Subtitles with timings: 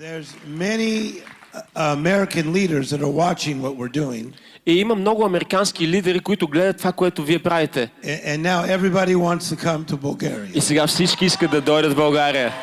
[0.00, 1.21] There's many
[1.53, 1.61] uh,
[1.97, 4.33] American leaders that are watching what we're doing,
[4.65, 7.89] И има много американски лидери, които гледат това, което вие правите.
[8.03, 10.51] a- and now everybody wants to come to Bulgaria.
[10.53, 12.53] И сега всички искат да дойдат в България.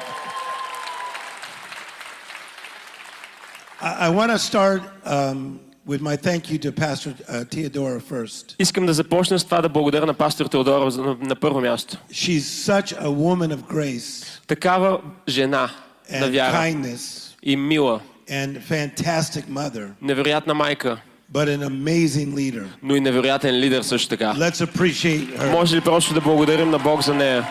[3.80, 5.59] I, I want to start um,
[5.89, 8.55] with my thank you to Pastor uh, Theodora first.
[8.59, 11.98] Искам да започна с това да благодаря на пастор Теодора за- на, на първо място.
[12.12, 15.71] She's such a woman of grace Такава жена
[16.12, 20.97] на and вяра kindness и мила, and fantastic mother, невероятна майка,
[21.33, 22.65] but an amazing leader.
[22.83, 24.33] но и невероятен лидер също така.
[24.33, 25.52] Let's appreciate her.
[25.52, 27.47] Може ли просто да благодарим на Бог за нея?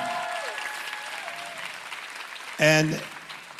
[2.61, 2.95] And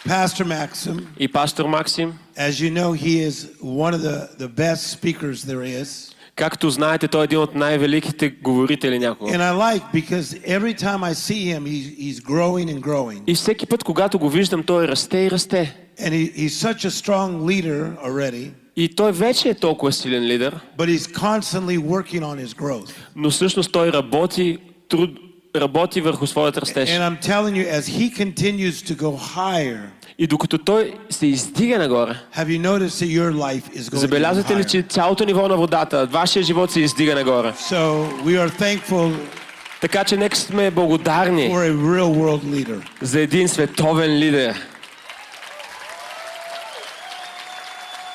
[0.07, 4.89] Pastor Maxim, И пастор Максим, as you know, he is one of the, the best
[4.91, 6.15] speakers there is.
[6.38, 9.32] Както знаете, той е един от най-великите говорители някога.
[9.32, 13.22] And I like because every time I see him, he's, he's growing and growing.
[13.28, 15.76] И всеки път, когато го виждам, той расте и расте.
[16.00, 20.60] And he, he's such a strong leader already, И той вече е толкова силен лидер,
[20.78, 22.92] but he's constantly working on his growth.
[23.16, 24.58] но всъщност той работи,
[24.90, 25.10] труд,
[25.56, 26.90] работи върху своят растеж.
[26.90, 29.82] And I'm telling you, as he continues to go higher,
[30.19, 33.97] И докато той се издига нагоре, have you noticed that your life is going to
[33.97, 34.67] забелязвате ли, higher?
[34.71, 37.53] че цялото ниво на водата, вашия живот се издига нагоре.
[37.53, 39.13] So we are thankful
[39.81, 42.81] Така че нека сме благодарни for a real world leader.
[43.03, 44.57] за един световен лидер.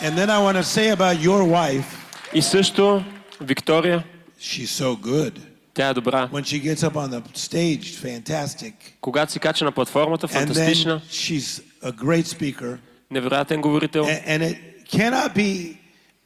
[0.02, 1.86] And then I want to say about your wife,
[2.34, 3.04] И също
[3.42, 4.04] Виктория,
[4.42, 5.32] she's so good.
[5.75, 6.29] Тя е добра.
[6.33, 8.73] When she gets up on the stage, fantastic.
[9.01, 11.01] Когато се кача на платформата, фантастична.
[11.01, 12.79] And then she's a great speaker.
[13.11, 14.05] Невероятен говорител.
[14.05, 14.57] And, and it
[14.91, 15.77] cannot be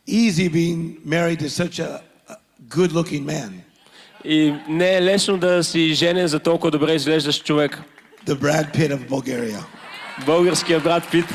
[0.06, 2.00] easy being married to such a
[2.68, 3.50] good-looking man.
[4.24, 7.82] И не е лесно да си женен за толкова добре изглеждащ човек.
[8.26, 9.64] The Brad Pitt of Bulgaria.
[10.26, 11.26] Българският Брад Пит.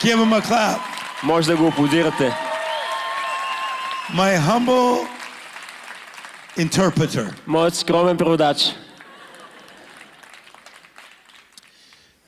[0.00, 0.80] Give him a clap.
[1.22, 2.32] Може да го аплодирате.
[4.14, 5.08] My humble
[6.57, 7.33] interpreter.
[7.47, 8.75] Моят скромен преводач.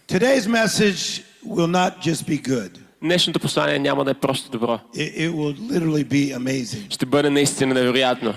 [0.08, 4.80] Today's message will not just be good, Днешното послание няма да е просто добро.
[4.96, 6.94] it, it will literally be amazing.
[6.94, 8.34] Ще бъде наистина невероятно.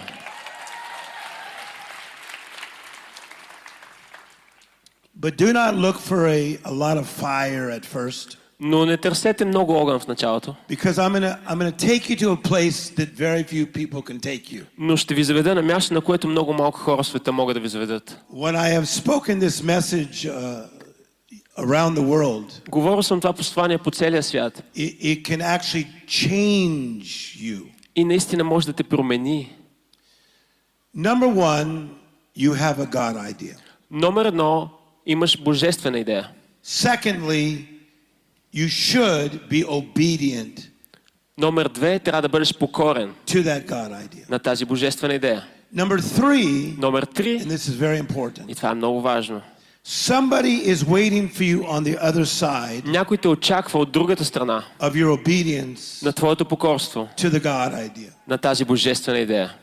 [5.23, 9.46] But do not look for a, a lot of fire at first, Но не търсете
[9.46, 10.56] много огън в началото.
[10.70, 14.20] because I'm gonna I'm gonna take you to a place that very few people can
[14.20, 14.64] take you.
[14.78, 17.60] Но ще ви заведа на място, на което много малко хора в света могат да
[17.62, 18.22] ви заведат.
[18.34, 20.66] When I have spoken this message uh,
[21.60, 24.64] around the world, Говорил съм това послание по целия свят.
[24.76, 27.04] it, it can actually change
[27.42, 27.62] you.
[27.96, 29.54] И наистина може да те промени.
[30.98, 31.88] Number one,
[32.38, 33.56] you have a God idea.
[33.92, 34.70] Номер едно,
[35.06, 36.30] имаш божествена идея.
[36.66, 37.66] Secondly,
[38.55, 40.69] you should be obedient
[41.39, 44.31] Номер две, трябва да бъдеш покорен to that God idea.
[44.31, 45.47] на тази божествена идея.
[45.77, 49.41] Number three, Номер три, and this is very important, и това е много важно.
[49.87, 54.65] somebody is waiting for you on the other side Някой те очаква от другата страна
[54.81, 58.11] of your obedience на твоето покорство, to the God idea.
[58.29, 59.55] на тази божествена идея.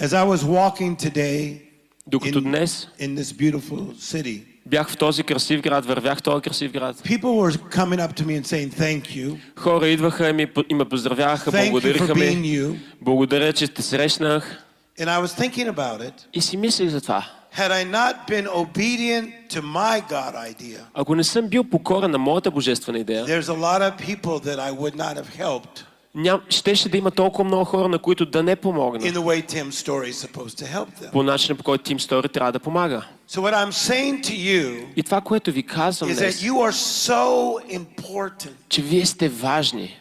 [0.00, 1.60] As I was walking today
[2.06, 6.41] Докато in, днес in this beautiful city, бях в този красив град, вървях в този
[6.41, 6.95] красив град.
[6.95, 9.37] people were coming up to me and saying, Thank you.
[9.55, 12.79] Хора идваха и, ми, и ме поздравяваха, Thank благодариха ми.
[13.01, 14.61] Благодаря, че те срещнах.
[14.99, 16.13] And I was thinking about it.
[16.33, 17.25] И си мислех за това.
[17.57, 22.17] Had I not been obedient to my God idea, Ако не съм бил покорен на
[22.17, 25.83] моята божествена идея, there's a lot of people that I would not have helped
[26.15, 28.99] ням, щеше да има толкова много хора, на които да не in помогна.
[28.99, 31.11] the way Tim Story is supposed to help them.
[31.11, 33.05] По начина, по който Тим Стори трябва да помага.
[33.29, 36.71] So what I'm saying to you И това, което ви казвам is that you are
[36.71, 38.49] so important.
[38.69, 39.99] че вие сте важни.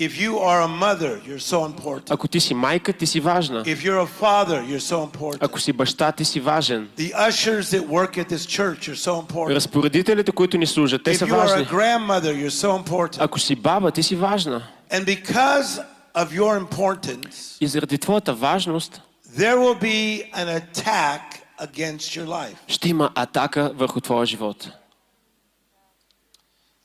[0.00, 2.10] If you are a mother, you're so important.
[2.10, 3.64] Ако ти си майка, ти си важна.
[3.64, 5.36] If you're a father, you're so important.
[5.40, 6.88] Ако си баща, ти си важен.
[6.98, 9.54] The ushers that work at this church are so important.
[9.54, 11.66] Разпоредителите, които ни служат, те If са you are a важни.
[11.66, 13.16] grandmother, you're so important.
[13.20, 14.62] Ако си баба, ти си важна.
[14.91, 15.79] And because
[16.15, 19.01] of your importance, И заради твоята важност,
[19.37, 21.21] there will be an attack
[21.59, 22.55] against your life.
[22.67, 24.69] ще има атака върху твоя живот.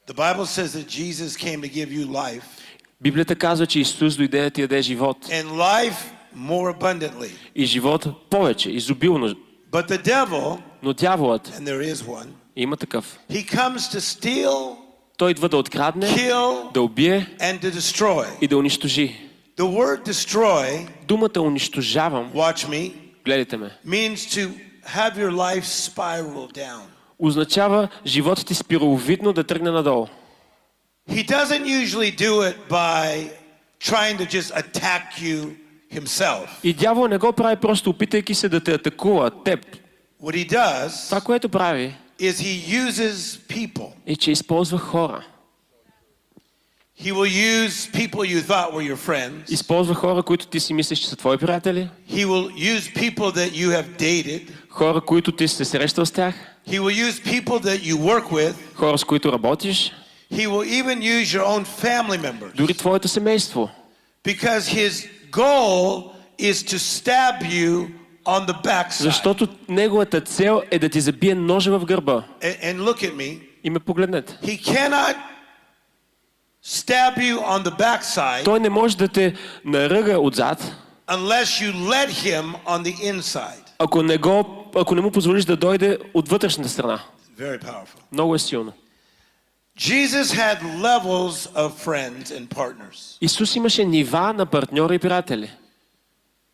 [0.07, 2.43] The Bible says that Jesus came to give you life
[3.01, 5.17] Библията казва, че Исус дойде да ти даде живот.
[5.27, 5.97] and life
[6.37, 7.31] more abundantly.
[7.55, 9.35] И живот повече, изобилно.
[9.71, 13.19] But the devil, Но дяволът, and there is one, има такъв.
[13.31, 14.77] he comes to steal,
[15.18, 18.26] Той идва да открадне, kill, да убие and to destroy.
[18.42, 19.20] и да унищожи.
[19.58, 22.94] The word destroy, Думата унищожавам, watch me,
[23.26, 24.52] гледайте ме, means to
[24.88, 26.82] have your life spiral down.
[27.20, 30.08] означава животът ти спираловидно да тръгне надолу.
[31.10, 33.30] He doesn't usually do it by
[33.84, 35.50] trying to just attack you
[35.94, 36.48] himself.
[36.64, 39.66] И дявол не го прави просто опитайки се да те атакува, теб.
[40.24, 43.93] What he does Това, което прави, is he uses people.
[44.07, 45.25] е, че използва хора.
[47.01, 49.53] He will use people you thought were your friends.
[49.53, 51.89] Използва хора, които ти си мислиш, че са твои приятели.
[52.11, 54.51] He will use people that you have dated.
[54.69, 56.35] Хора, които ти си се срещал с тях.
[56.69, 58.55] He will use people that you work with.
[58.75, 59.93] Хора, с които работиш.
[60.33, 62.57] He will even use your own family members.
[62.57, 63.71] Дори твоето семейство.
[64.25, 68.02] Because his goal is to stab you on the backside.
[68.90, 72.24] Защото неговата цел е да ти забие ножа в гърба.
[72.42, 73.40] And, and look at me.
[73.64, 74.40] И ме погледнете.
[74.44, 75.16] He cannot
[76.66, 79.34] stab you on the backside Той не може да те
[79.66, 80.76] наръга отзад,
[81.08, 83.64] unless you let him on the inside.
[83.80, 87.00] ако не, го, ако не му позволиш да дойде от вътрешната страна.
[87.40, 88.00] Very powerful.
[88.12, 88.74] Много е силно.
[89.80, 93.18] Jesus had levels of friends and partners.
[93.22, 95.52] Исус имаше нива на партньори и приятели.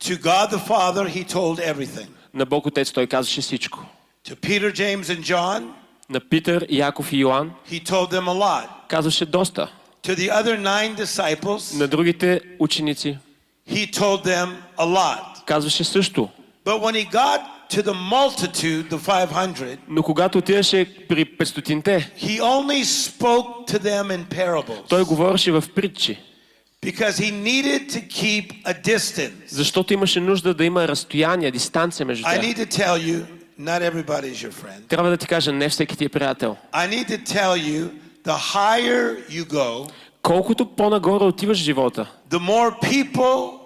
[0.04, 2.06] To God the Father, he told everything.
[2.34, 3.86] На Бог Отец той казваше всичко.
[4.28, 5.68] To Peter, James, and John,
[6.10, 8.66] На Питър, Яков и Йоан he told them a lot.
[8.88, 9.68] казваше доста.
[10.02, 13.18] To the other nine disciples, На другите ученици
[13.70, 14.48] he told them
[14.78, 15.44] a lot.
[15.46, 16.28] казваше също.
[16.64, 22.40] But when he got to the multitude, the 500, Но когато отиваше при 500-те, he
[22.40, 26.18] only spoke to them in parables той говореше в притчи,
[26.82, 29.48] because he needed to keep a distance.
[29.48, 32.44] защото имаше нужда да има разстояние, дистанция между I тях.
[32.44, 33.24] need to tell you,
[33.60, 34.88] not everybody is your friend.
[34.88, 36.56] Трябва да ти кажа, не всеки ти е приятел.
[36.72, 37.88] I need to tell you,
[38.24, 39.90] the higher you go,
[40.22, 43.57] Колкото по-нагоре отиваш в живота, the more people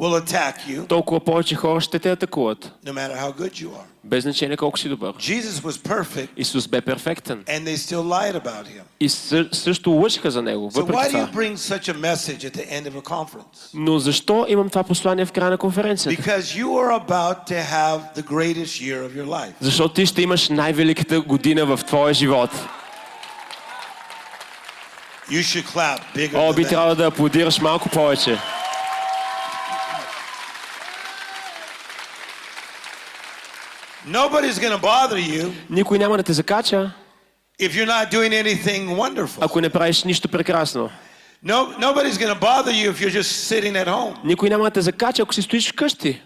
[0.00, 2.72] will attack you, толкова повече хора ще те атакуват.
[2.86, 3.84] no matter how good you are.
[4.04, 5.12] Без значение колко си добър.
[5.12, 7.44] Jesus was perfect, Исус бе перфектен.
[7.46, 8.82] and they still lied about him.
[9.00, 11.42] И съ- също лъжиха за него, So въпреки why do you това.
[11.42, 13.70] bring such a message at the end of a conference?
[13.74, 16.22] Но защо имам това послание в края на конференцията?
[16.22, 19.52] Because you are about to have the greatest year of your life.
[19.60, 22.50] Защото ти ще имаш най-великата година в твоя живот.
[25.30, 26.68] You should clap bigger О, би that.
[26.68, 28.38] трябвало да аплодираш малко повече.
[34.09, 36.91] Nobody's going to bother you Никой няма да те закача,
[37.61, 39.37] if you're not doing anything wonderful.
[39.39, 40.89] ако не правиш нищо прекрасно.
[41.45, 44.15] No, nobody's going to bother you if you're just sitting at home.
[44.23, 46.21] Никой няма да те закача, ако си стоиш вкъщи.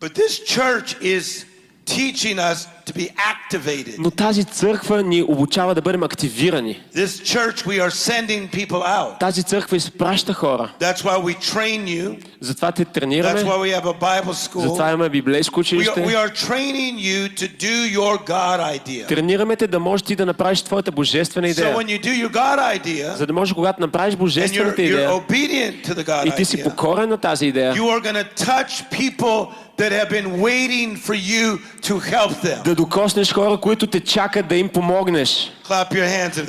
[0.00, 1.44] But this church is
[1.86, 3.94] teaching us to be activated.
[3.98, 6.80] Но тази църква ни обучава да бъдем активирани.
[6.96, 9.18] This church, we are sending people out.
[9.20, 10.72] Тази църква изпраща хора.
[10.80, 12.16] That's why we train you.
[12.40, 14.60] Затова те That's тренираме, why we have a Bible school.
[14.62, 16.16] затова имаме библейско We are, we училище.
[16.16, 19.06] are training you to do your God idea.
[19.08, 21.76] Тренираме те да можеш ти да направиш твоята божествена So идея.
[21.76, 24.84] when you do your God idea За да може, когато направиш and you're, божествената you're
[24.84, 28.02] идея obedient to the God и ти си idea, покорен на тази идея, you are
[28.12, 29.48] going to touch people
[29.78, 31.58] that have been waiting for you
[31.88, 32.62] to help them.
[32.64, 35.51] да докоснеш хора, които те чакат да им помогнеш.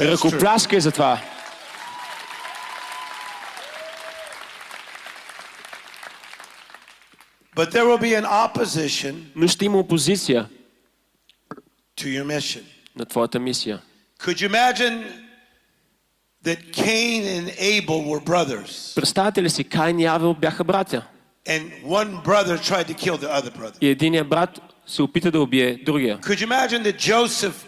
[0.01, 1.21] Ръкопляскай за това.
[7.57, 10.49] But there will be an opposition Но ще има опозиция
[12.01, 12.63] to your mission.
[12.97, 13.83] на твоята мисия.
[14.21, 15.05] Could you imagine
[16.45, 21.03] that Cain and Abel were brothers, Представете ли си, Кайн и Авел бяха братя.
[21.47, 23.75] And one brother tried to kill the other brother?
[23.81, 26.19] И единият брат се опита да убие другия.
[26.19, 27.65] Could you imagine that Joseph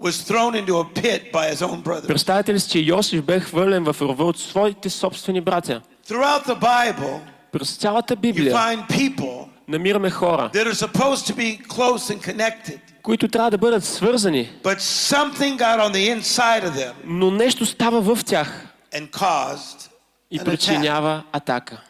[0.00, 2.06] was thrown into a pit by his own brother?
[2.06, 5.80] Представете ли си, че Йосиф бе хвърлен в рова от своите собствени братя.
[6.08, 7.20] Throughout the Bible,
[7.52, 12.20] През цялата you Библия find people намираме хора, that are supposed to be close and
[12.32, 17.30] connected, които трябва да бъдат свързани, but something got on the inside of them но
[17.30, 19.88] нещо става в тях and caused
[20.30, 20.44] и an attack.
[20.44, 21.80] причинява атака.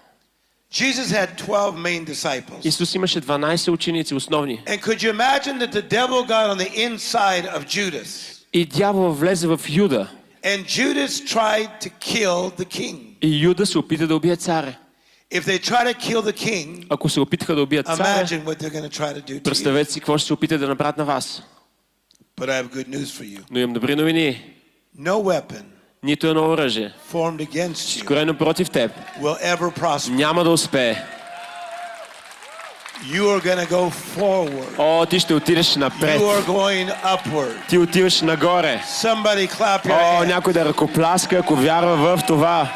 [0.72, 2.66] Jesus had 12 main disciples.
[2.66, 4.62] Исус имаше 12 ученици основни.
[4.66, 8.44] And could you imagine that the devil got on the inside of Judas?
[8.54, 10.10] И дявол влезе в Юда.
[10.44, 13.18] And Judas tried to kill the king.
[13.22, 14.78] И Юда се опита да убие царя.
[15.32, 18.62] If they try to kill the king, Ако се опитаха да убият царя, imagine what
[18.62, 19.44] they're going to try to do to you.
[19.44, 21.44] представете си какво ще се опитат да направят на вас.
[22.38, 23.42] But I have good news for you.
[23.52, 24.54] Но имам добри новини.
[25.00, 25.71] No weapon
[26.03, 26.93] нито едно оръжие,
[28.01, 28.91] скорено против теб,
[30.09, 30.97] няма да успее.
[34.79, 36.21] О, ти ще отидеш напред.
[37.69, 38.83] Ти отиваш нагоре.
[39.93, 42.69] О, някой да ръкопласка, ако вярва в това.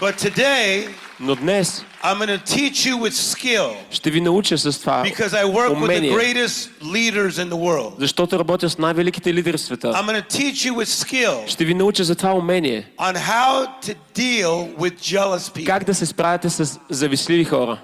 [0.00, 0.88] But today,
[1.20, 5.32] но днес I'm going to teach you with skill ще ви науча с това because
[5.34, 7.92] I work with the greatest leaders in the world.
[7.98, 9.92] защото работя с най-великите лидери в света.
[9.92, 12.88] I'm going to teach you with skill Ще ви науча за това умение.
[12.98, 15.66] on how to deal with jealous people.
[15.66, 17.78] Как да се справяте с завистливи хора.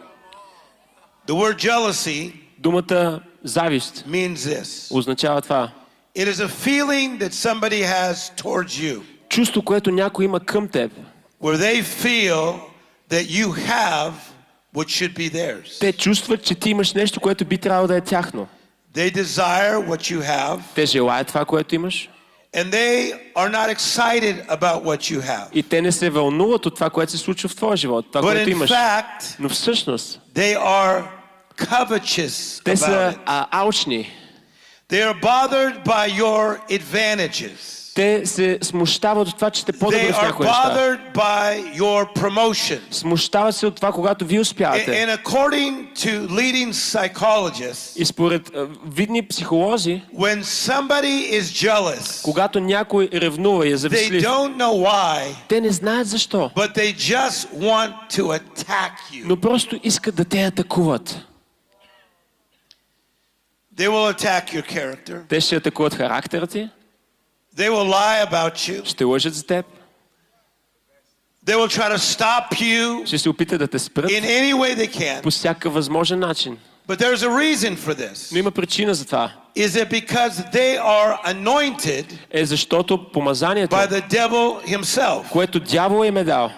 [1.29, 5.71] The word jealousy Думата завист means this означава това.
[6.17, 10.93] it is a feeling that somebody has towards you Чувство, което някой има към теб.
[11.43, 12.55] where they feel
[13.10, 14.12] that you have
[14.76, 15.80] what should be theirs.
[15.80, 18.48] Те чувстват, че ти имаш нещо, което би трябвало да е тяхно.
[18.96, 22.10] They desire what you have Те желаят това, което имаш
[22.56, 25.48] and they are not excited about what you have.
[25.54, 28.24] и те не се вълнуват от това, което се случва в твоя живот, това, But
[28.26, 28.70] което in имаш.
[28.70, 31.04] fact, Но всъщност, they are
[31.58, 33.18] covetous те about са it.
[33.26, 34.12] а, алчни.
[34.90, 37.77] They are bothered by your advantages.
[37.99, 40.99] Те се смущават от това, че сте по-добри в някои неща.
[42.91, 45.09] Смущават се от това, когато ви успявате.
[47.97, 48.51] И според
[48.87, 50.03] видни психолози,
[51.41, 56.51] jealous, когато някой ревнува и е завистлив, why, те не знаят защо,
[59.25, 61.17] но просто искат да те атакуват.
[65.29, 66.71] Те ще атакуват характера ти.
[67.59, 68.85] They will lie about you.
[68.85, 69.67] ще лъжат за теб,
[71.47, 74.77] They will try to stop you ще се опитат да те спрат in any way
[74.77, 75.23] they can.
[75.23, 76.59] по всякакъв възможен начин.
[76.89, 78.33] But there's a reason for this.
[78.33, 79.33] Но има причина за това.
[79.57, 85.29] Is it because they are anointed Е защото помазанието, by the devil himself?
[85.31, 86.51] което дявол им е дал,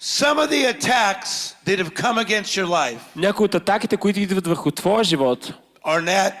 [0.00, 4.46] Some of the attacks that have come against your life някои от атаките, които идват
[4.46, 5.52] върху твоя живот,
[5.86, 6.32] are not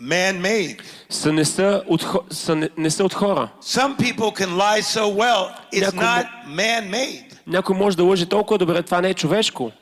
[0.00, 0.80] man-made.
[1.10, 3.48] са не, са от, хо- са не, не са от хора.
[3.62, 7.24] Some people can lie so well, it's Някой not man-made.
[7.46, 9.72] Някой може да лъже толкова добре, това не е човешко.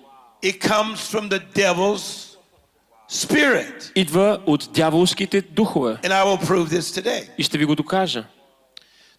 [0.44, 2.26] It comes from the devil's
[3.10, 3.92] spirit.
[3.96, 5.98] Идва от дяволските духове.
[6.02, 7.28] And I will prove this today.
[7.38, 8.24] И ще ви го докажа.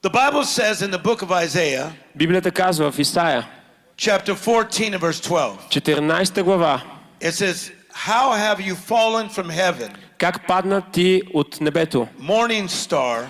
[0.03, 3.47] The Bible says in the book of Isaiah, Библията казва в Исаия,
[3.97, 6.81] chapter 14 and verse 12, 14 глава,
[7.21, 13.24] it says, How have you fallen from heaven, Как падна ти от небето, morning star,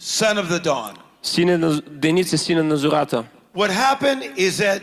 [0.00, 0.92] son of the dawn?
[1.22, 3.24] сине на, деница, сина на зората.
[3.56, 4.80] What happened is that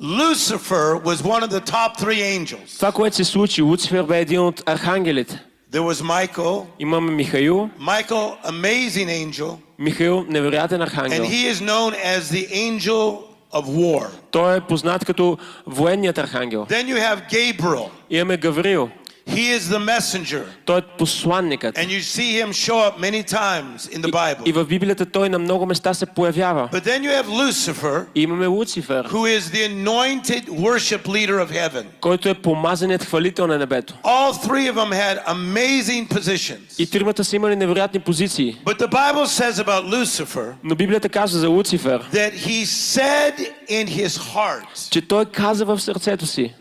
[0.00, 2.76] Lucifer was one of the top three angels.
[2.76, 5.42] Това, което се случи, Луцифер бе един от архангелите.
[5.72, 6.64] There was Michael.
[6.78, 11.24] Имаме Михаил, Michael, amazing angel, Михаил, невероятен and архангел.
[11.24, 13.18] he is known as the angel
[13.52, 14.06] of war.
[14.30, 16.66] Той е познат като военният архангел.
[16.66, 17.88] Then you have Gabriel.
[18.10, 18.90] Имаме Гаврил,
[19.27, 20.43] He is the messenger.
[20.65, 21.75] той е посланникът.
[21.77, 24.53] And you see him show up many times in the И Bible.
[24.53, 26.69] в Библията той на много места се появява.
[26.73, 31.51] But then you have Lucifer, И имаме Луцифер, who is the anointed worship leader of
[31.51, 31.83] heaven.
[32.01, 33.93] който е помазаният хвалител на небето.
[34.03, 36.79] All three of them had amazing positions.
[36.79, 38.57] И тримата са имали невероятни позиции.
[38.65, 43.33] But the Bible says about Lucifer Но Библията казва за Луцифер, that he said
[43.69, 46.53] in his heart, че той каза в сърцето си,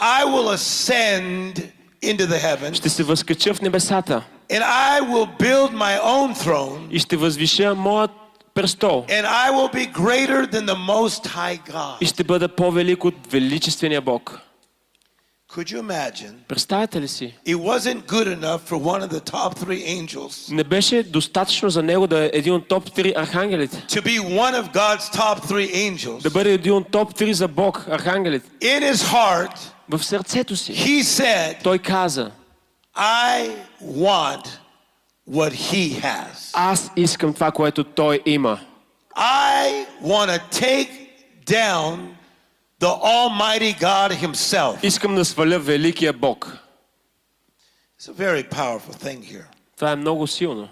[0.00, 1.62] I will ascend
[2.04, 6.78] into the heavens ще се възкача в небесата and I will build my own throne
[6.90, 8.10] и ще възвиша моят
[8.54, 11.96] престол and I will be greater than the most high God.
[12.00, 14.40] и ще бъда по-велик от величествения Бог.
[15.56, 16.32] Could you imagine?
[16.48, 17.34] Представете ли си?
[17.46, 21.82] It wasn't good enough for one of the top three angels Не беше достатъчно за
[21.82, 23.76] него да е един от топ 3 архангелите.
[23.88, 26.22] to be one of God's top three angels.
[26.22, 28.48] Да бъде един от топ 3 за Бог, архангелите.
[28.62, 29.56] In his heart,
[29.88, 30.72] В сърцето си.
[30.72, 32.30] he said, Той каза,
[32.96, 33.50] I
[33.84, 34.46] want
[35.30, 36.50] what he has.
[36.52, 38.60] аз искам това, което той има.
[39.16, 40.88] I want to take
[41.46, 41.98] down
[42.80, 44.78] the Almighty God Himself.
[44.82, 46.58] Искам да сваля великия Бог.
[48.00, 49.44] It's a very powerful thing here.
[49.76, 50.68] Това е много силно.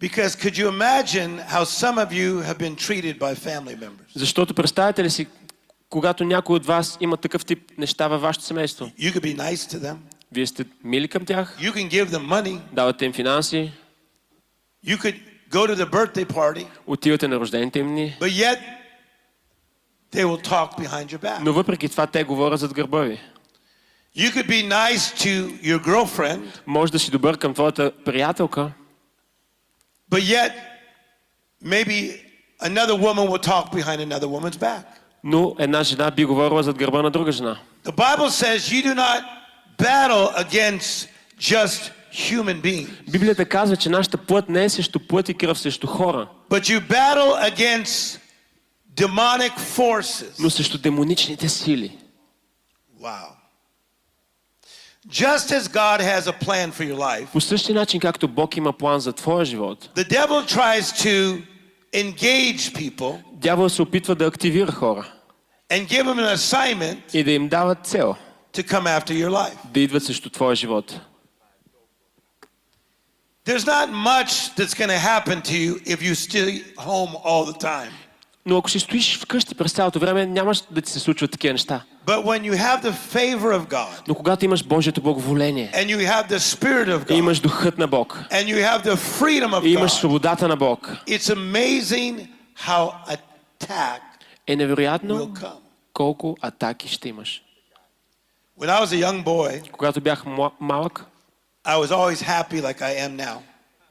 [0.00, 4.10] Because could you imagine how some of you have been treated by family members?
[4.14, 5.26] Защото представете ли си,
[5.91, 8.85] когато някой от вас има такъв тип неща във вашето семейство?
[8.99, 9.95] You could be nice to them.
[10.31, 12.59] Вие сте мили към тях, You can give them money.
[12.73, 13.71] давате им финанси,
[14.87, 15.15] You could
[15.49, 18.59] go to the birthday party, отивате на рождените им дни, but yet
[20.11, 21.39] they will talk behind your back.
[21.43, 23.19] но въпреки това те говорят зад гърба ви.
[24.17, 28.71] You could be nice to your girlfriend, Може да си добър към твоята приятелка,
[30.11, 30.51] but yet
[31.65, 32.19] maybe
[32.61, 35.00] another woman will talk behind another woman's back.
[35.23, 37.57] Но една жена би говорила зад гърба на друга жена.
[37.85, 39.23] The Bible says you do not
[39.77, 41.07] battle against
[41.39, 45.87] just human beings, Библията казва, че нашата плът не е срещу плът и кръв, срещу
[45.87, 48.19] хора, but you battle against
[48.95, 50.25] demonic forces.
[50.39, 51.97] но срещу демоничните сили.
[53.01, 53.27] Wow.
[55.09, 58.73] Just as God has a plan for your life, По същия начин, както Бог има
[58.73, 61.41] план за твоя живот, the devil tries to
[61.94, 65.12] engage people дявол се опитва да активира хора
[65.70, 68.16] and give them an assignment и да им дава цел
[68.52, 69.56] to come after your life.
[69.64, 71.00] да идват срещу твоя живот.
[73.44, 77.58] There's not much that's going to happen to you if you stay home all the
[77.72, 77.92] time.
[78.45, 81.83] Но ако си стоиш вкъщи през цялото време, нямаш да ти се случват такива неща.
[82.05, 86.11] But when you have the favor of God Но когато имаш Божието благоволение, and you
[86.11, 89.49] have the Spirit of и God имаш духът на Бог, and you have the freedom
[89.49, 92.27] of и имаш свободата на Бог, it's amazing
[92.67, 94.01] how attack
[94.47, 95.33] е невероятно
[95.93, 97.43] колко атаки ще имаш.
[98.59, 100.25] When I was a young boy, Когато бях
[100.59, 101.05] малък,
[101.65, 103.37] I was always happy like I am now.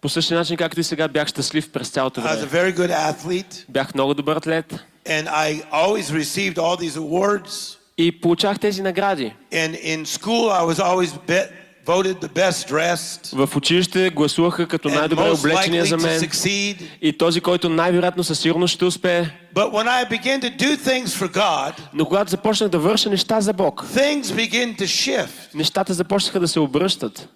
[0.01, 2.73] По същия начин, както и сега бях щастлив през цялото I was a време.
[2.73, 4.75] very good athlete Бях много добър атлет
[5.07, 7.77] and I always received all these awards.
[7.99, 9.35] и получах тези награди.
[9.53, 11.47] And in school, I was always be-
[11.87, 16.03] voted the best dressed В училище гласуваха като and най-добре most облечения likely за to
[16.03, 16.83] мен succeed.
[17.03, 19.23] и този, който най-вероятно със сигурност ще успее.
[19.55, 23.41] But when I began to do things for God, Но когато започнах да върша неща
[23.41, 25.55] за Бог, things begin to shift.
[25.55, 27.29] нещата започнаха да се обръщат.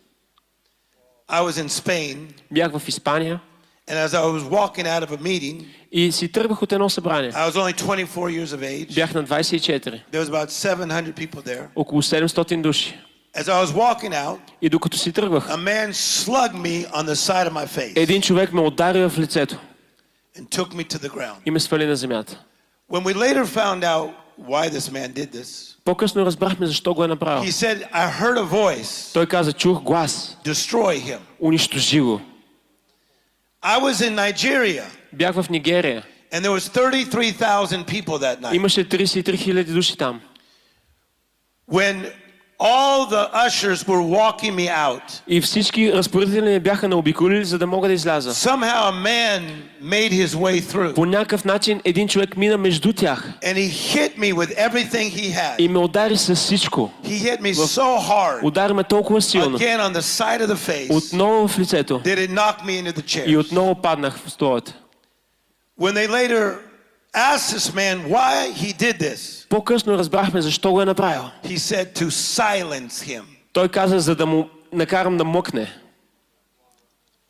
[1.30, 2.18] I was in Spain,
[2.52, 3.40] Бях в Испания
[3.88, 7.32] and as I was walking out of a meeting, и си тръгвах от едно събрание.
[7.32, 8.96] I was only 24 years of age.
[8.96, 11.68] Бях на 24, There was about 700 people there.
[11.76, 13.00] около 700 души.
[13.36, 17.16] As I was walking out, И докато си тръгвах, a man slugged me on the
[17.16, 19.58] side of my face един човек ме удари в лицето
[20.38, 21.36] and took me to the ground.
[21.46, 22.44] и ме свали на земята.
[22.92, 24.10] When we later found out
[24.48, 27.45] why this man did this, По-късно разбрахме защо го е he направил.
[27.53, 31.19] said, I heard a voice, Той каза, чух глас, destroy him.
[31.41, 32.21] унищожи го.
[33.63, 36.03] I was in Nigeria, Бях в Нигерия.
[36.33, 38.55] and there was 33,000 people that night.
[38.55, 40.21] Имаше 33 000 души там.
[41.71, 42.07] When
[42.62, 47.68] all the ushers were walking me out, И всички разпоредители ме бяха наобиколили, за да
[47.68, 48.34] мога да изляза.
[48.34, 49.42] somehow a man
[49.84, 54.18] made his way through, По някакъв начин един човек мина между тях and he hit
[54.18, 55.56] me with everything he had.
[55.60, 56.92] и ме удари с всичко.
[57.06, 59.58] He hit me so hard, Удари ме толкова силно.
[59.60, 62.02] again on the side of the face, Отново в лицето.
[62.06, 63.28] that it knocked me into the chair.
[63.28, 64.74] И отново паднах в столата.
[65.82, 66.54] When they later
[67.14, 71.24] asked this man why he did this, По-късно разбрахме защо го е направил.
[71.44, 73.24] he said to silence him.
[73.54, 75.74] Той каза, за да му накарам да мъкне.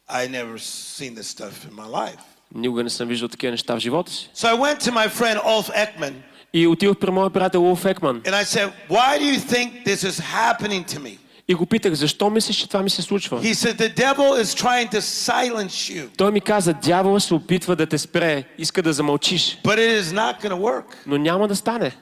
[0.10, 2.20] I never seen this stuff in my life.
[2.56, 4.30] Никога не съм виждал такива неща в живота си.
[4.36, 6.14] So I went to my friend Ulf Ekman
[6.54, 10.04] И отидох при моя приятел Улф Екман and I said, Why do you think this
[10.04, 11.18] is happening to me?
[11.49, 13.41] И го питах, защо мислиш, че това ми се случва?
[13.43, 17.77] He said, The devil is trying to silence you, Той ми каза, дявола се опитва
[17.77, 20.85] да те спре, иска да замълчиш, but it is not going to work.
[21.07, 21.97] но няма да стане.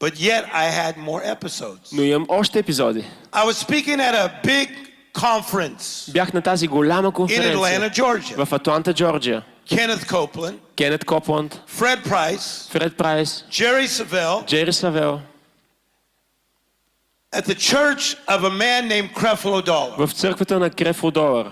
[0.00, 1.92] But yet I had more episodes.
[1.92, 3.04] Но имам още епизоди.
[3.32, 4.68] I was speaking at a big
[5.14, 8.44] conference Бях на тази голяма in Atlanta, конференция Georgia.
[8.44, 9.42] в Атланта, Джорджия.
[9.70, 15.20] Kenneth Copeland, Кенет Копланд, Fred Price, Фред Прайс, Jerry Savelle, Джери Савел,
[17.35, 20.07] at the church of a man named Creflo Dollar.
[20.07, 21.51] в църквата на Крефо Долар.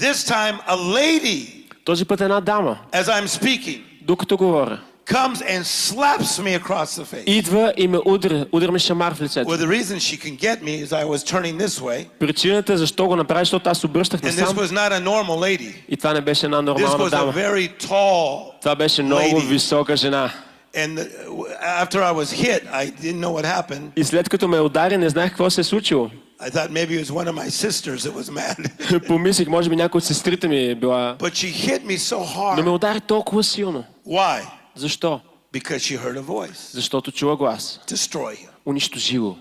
[0.00, 1.48] This time, a lady,
[1.84, 7.04] Този път една дама, as I'm speaking, докато говоря, comes and slaps me across the
[7.04, 7.24] face.
[7.26, 9.50] идва и ме удря, удря ме шамар в лицето.
[9.50, 13.06] Well, the reason she can get me is I was turning this way, Причината защо
[13.06, 15.74] го направи, защото аз обръщах and this насам was not a normal lady.
[15.88, 17.32] и това не беше една This нормална was a дама.
[17.32, 19.46] very tall, Това беше много lady.
[19.48, 20.30] висока жена.
[20.77, 20.93] And
[21.81, 23.91] after I was hit, I didn't know what happened.
[23.95, 26.09] И след като ме удари, не знаех какво се е случило.
[26.41, 29.07] I thought maybe it was one of my sisters that was mad.
[29.07, 31.15] Помислих, може би някой от сестрите ми е била...
[31.19, 32.17] but she hit me so
[32.57, 32.75] Но ме hard.
[32.75, 33.83] удари толкова силно.
[34.07, 34.41] Why?
[34.75, 35.21] Защо?
[35.53, 36.71] Because she heard a voice.
[36.71, 37.79] Защото чула глас.
[37.87, 38.49] Destroy him.
[38.65, 39.37] Унищожи го.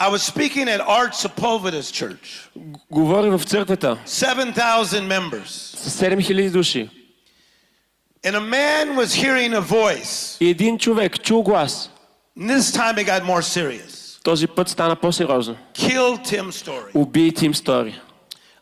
[0.00, 5.46] I was speaking at Art Sepulveda's church, Г- Говори в църквата 7,000 members.
[5.76, 6.88] с 7000 души.
[8.23, 10.37] And a man was hearing a voice.
[10.39, 11.91] И един човек чул глас.
[12.39, 14.19] And this time it got more serious.
[14.23, 15.55] Този път стана по-сериозно.
[15.73, 16.91] Kill Tim Story.
[16.95, 18.01] Убий Тим Стори.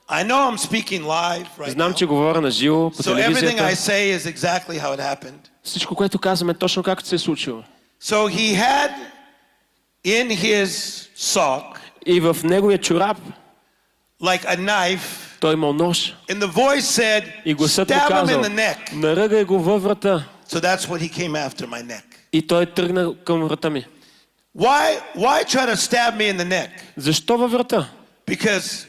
[0.10, 1.96] I know I'm speaking live right Знам, now.
[1.96, 3.76] че говоря на живо по So everything I телевизията.
[3.76, 5.50] say is exactly how it happened.
[5.64, 7.64] Всичко, което казваме, е точно както се е случило.
[8.04, 8.92] So he had
[10.06, 10.66] in his
[11.18, 11.64] sock
[12.06, 13.18] И в неговия чорап
[14.22, 15.00] like a knife,
[15.41, 16.17] той имал нож.
[16.29, 19.59] and the voice said, И гласът му "Stab him казал, in the neck." наръгай го
[19.59, 20.25] във врата.
[20.51, 22.03] So that's what he came after my neck.
[22.33, 23.87] И той тръгна към врата ми.
[24.59, 25.01] Why?
[25.17, 26.69] Why try to stab me in the neck?
[26.97, 27.91] Защо във врата?
[28.27, 28.87] Because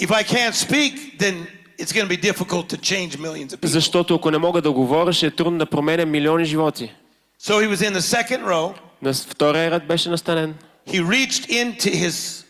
[0.00, 1.46] if I can't speak, then
[1.78, 3.66] it's going to be difficult to change millions of people.
[3.66, 6.92] Защото ако не мога да говоря, ще е трудно да променя милиони животи.
[7.42, 8.74] So he was in the second row.
[9.02, 10.54] На втория ред беше настанен.
[10.88, 12.44] He reached into his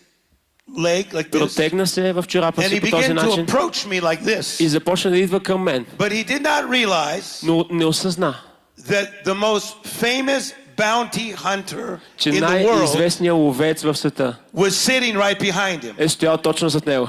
[0.78, 3.46] leg like this, Протегна се в чорапа and he си по този began to начин
[3.46, 4.68] approach me like и this.
[4.68, 5.86] започна да идва към мен.
[5.98, 8.36] But he did not realize Но не осъзна,
[8.80, 14.70] that the most famous bounty hunter че in the world най-известният ловец в света was
[14.70, 15.94] sitting right behind him.
[15.98, 17.08] е стоял точно зад него.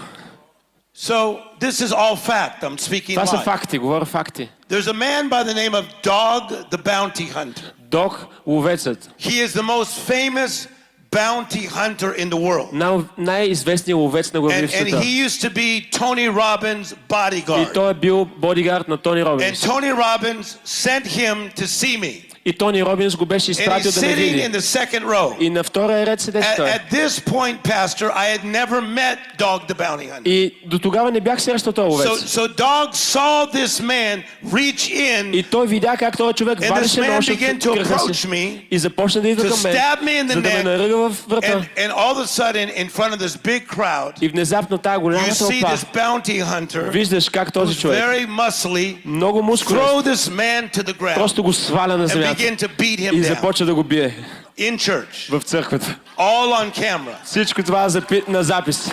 [0.97, 2.63] So this is all fact.
[2.63, 3.45] I'm speaking Това са live.
[3.45, 4.49] факти, говоря факти.
[4.71, 7.63] There's a man by the name of Dog the Bounty Hunter.
[7.91, 10.69] Дог, ловецът, He is the most famous
[11.11, 12.69] bounty hunter in the world.
[12.73, 15.01] най- най-известният ловец на глави And, в and света.
[15.01, 17.75] he used to be Tony Robbins' И bodyguard.
[17.75, 19.61] той е бил бодигард на Тони And Робинс.
[19.61, 22.23] Tony Robbins sent him to see me.
[22.45, 24.59] И Тони Робинс го беше And изпратил he's да ме sitting in види.
[24.59, 25.41] the second row.
[25.41, 26.69] И на втория ред седеше At, той.
[26.69, 30.23] at this point, Pastor, I had never met Dog the Bounty Hunter.
[30.25, 32.37] И до тогава не бях срещал този So, ловец.
[32.37, 34.23] so Dog saw this man
[34.53, 37.59] reach in И той видя как този човек And this вадеше man нож от began
[37.61, 40.29] to кръка approach си me и започна да идва to към мен, stab me in
[40.29, 40.65] the за да ме neck.
[40.65, 41.47] наръга в врата.
[41.49, 44.97] And, and all of a sudden, in front of this big crowd, И внезапно тази
[44.97, 49.43] you голяма see тълпа, this bounty hunter, виждаш как този who's човек, very muscly, много
[49.43, 52.68] мускулен, throw this man to the ground просто го сваля на and земята Begin to
[52.78, 54.26] beat и down започва да го бие
[54.60, 56.00] in church, в църквата.
[56.18, 58.24] all on camera, Всичко това запи...
[58.28, 58.90] на запис.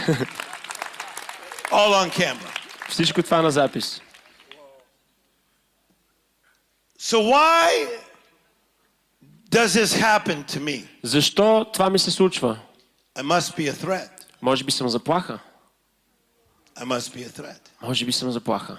[1.70, 2.59] all on camera.
[2.88, 4.01] Всичко това на запис.
[7.01, 7.88] So why
[9.51, 10.85] does this happen to me?
[11.03, 12.59] Защо това ми се случва?
[13.18, 14.09] I must be a threat.
[14.42, 15.38] Може би съм заплаха.
[16.79, 17.61] I must be a threat.
[17.83, 18.79] Може би съм заплаха.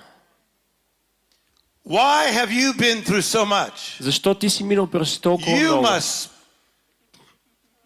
[1.89, 3.97] Why have you been through so much?
[3.99, 5.85] Защо ти си минал през толкова You много?
[5.87, 6.29] must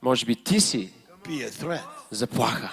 [0.02, 0.90] Може би ти си
[1.28, 1.82] be a threat.
[2.12, 2.70] заплаха.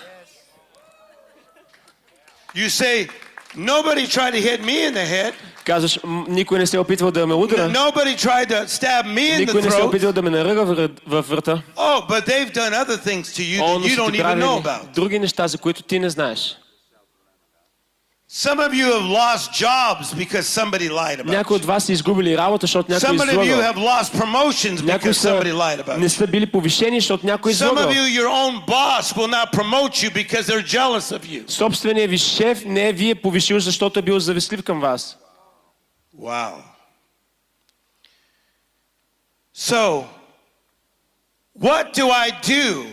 [2.56, 3.08] You say,
[3.56, 5.32] nobody tried to hit me in the head.
[5.64, 7.70] Казваш, «М, никой не се е опитвал да ме удара.
[7.70, 9.86] Nobody tried to stab me in Никой the не се е throat.
[9.88, 10.64] опитвал да ме наръга
[11.06, 11.62] в врата.
[11.76, 14.94] Oh, but they've done other things to you that you don't even know about.
[14.94, 16.56] други неща, за които ти не знаеш.
[18.29, 21.59] Some of you have lost jobs because somebody lied about Някои you.
[21.59, 23.73] от вас са изгубили работа, защото някой е Some of you излъгал.
[23.73, 26.17] have lost promotions Някои because са, somebody lied about не you.
[26.17, 27.83] са били повишени, защото някой е Some излъгал.
[27.83, 31.51] of you, your own boss will not promote you because they're jealous of you.
[31.51, 35.17] Собственият ви шеф не е ви е повишил, защото е бил завистлив към вас.
[36.21, 36.51] Wow.
[39.55, 40.05] So,
[41.59, 42.85] what do I do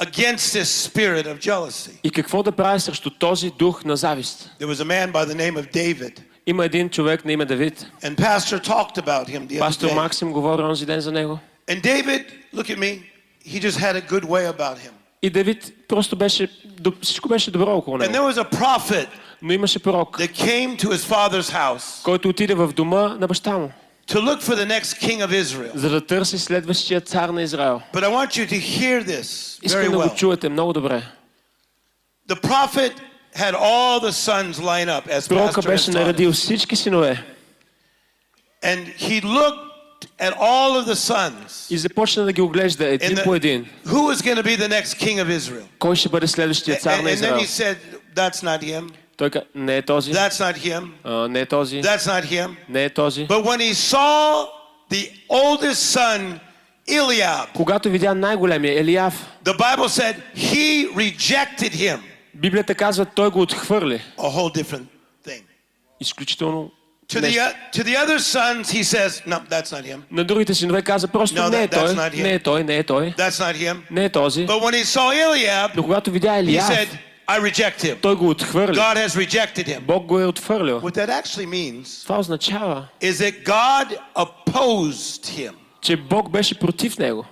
[0.00, 1.90] against this spirit of jealousy?
[2.04, 4.50] И какво да правя срещу този дух на завист?
[4.60, 7.86] There was a man by the name of David, Има един човек на име Давид.
[8.02, 9.94] and Pastor talked about him the other Пастор day.
[9.94, 11.38] Максим говори онзи ден за него.
[11.68, 13.00] And David, look at me,
[13.46, 14.90] he just had a good way about him.
[15.22, 16.48] И Давид просто беше,
[16.80, 18.12] до- всичко беше добро около And него.
[18.14, 19.06] there was a prophet
[19.42, 23.58] Но имаше пророк, that came to his father's house който отиде в дома на баща
[23.58, 23.70] му,
[24.10, 25.70] to look for the next king of Israel.
[25.74, 27.80] за да търси следващия цар на Израел.
[27.92, 29.22] But I want you to hear this
[29.60, 30.14] very Искам да го well.
[30.14, 31.02] чуете много добре.
[32.28, 32.92] The prophet
[33.36, 35.98] had all the sons line up as Пророка pastor has беше taught us.
[36.00, 37.24] наредил всички синове
[38.64, 39.62] And he looked
[40.20, 41.66] at all of the sons.
[41.70, 43.66] и започна да ги оглежда And един the- по един.
[43.86, 45.64] who is going to be the next king of Israel?
[45.78, 47.38] Кой ще бъде следващия цар And, на and then Израел?
[47.38, 47.76] he said,
[48.14, 48.90] That's not him.
[49.21, 50.87] Той не е този, That's not him.
[51.03, 52.55] а, не е този, That's not him.
[52.69, 53.27] не е този.
[53.27, 54.45] But when he saw
[54.91, 56.39] the oldest son,
[56.89, 61.99] Eliab, Когато видя най-големия Елияв, the Bible said he rejected him.
[62.33, 64.01] Библията казва, той го отхвърли.
[64.17, 64.85] A whole different
[65.27, 65.41] thing.
[65.99, 66.71] Изключително
[67.13, 69.99] To the, uh, to the other sons, he says, No, that's not him.
[70.11, 73.13] На другите синове каза просто No, не е той, не е той, не е той,
[73.17, 73.77] That's not him.
[73.91, 74.47] не е този.
[74.47, 76.87] But when he saw Eliab, Но когато видя he Елияв, said,
[77.28, 78.00] I reject him.
[78.00, 78.76] той го отхвърли.
[78.76, 79.80] God has rejected him.
[79.80, 80.80] Бог го е отхвърлил.
[80.80, 85.52] What that actually means Това означава, is that God opposed him.
[85.82, 87.24] че Бог беше против него.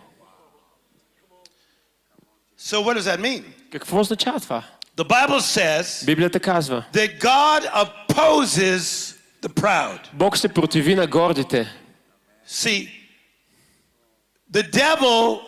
[2.58, 3.42] So what does that mean?
[3.72, 4.62] Какво означава това?
[4.96, 9.98] The Bible says Библията казва, that God opposes the proud.
[10.12, 11.72] Бог се противи на гордите.
[12.48, 12.88] See,
[14.52, 15.40] the devil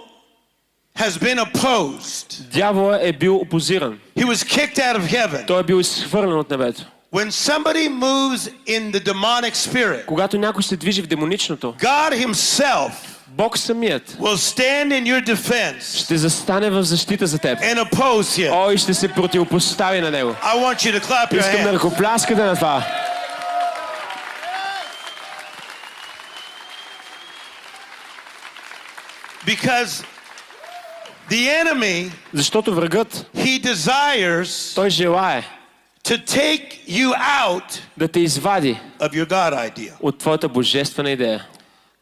[0.99, 2.43] has been opposed.
[2.43, 3.99] Дявола е бил опозиран.
[4.19, 5.47] He was kicked out of heaven.
[5.47, 6.83] Той е бил изхвърлен от небето.
[7.15, 12.91] When somebody moves in the demonic spirit, Когато някой се движи в демоничното, God himself
[13.29, 17.59] Бог самият will stand in your defense ще застане в защита за теб.
[17.61, 18.67] and oppose him.
[18.67, 20.35] Ой, ще се противопостави на него.
[20.43, 21.75] I want you to clap your Искам да hands.
[21.75, 22.87] ръкопляскате на това.
[29.45, 30.05] Because
[31.31, 35.45] the enemy, Защото врагът, he desires той желае
[36.05, 39.93] to take you out да те извади of your God idea.
[40.01, 41.47] от твоята божествена идея.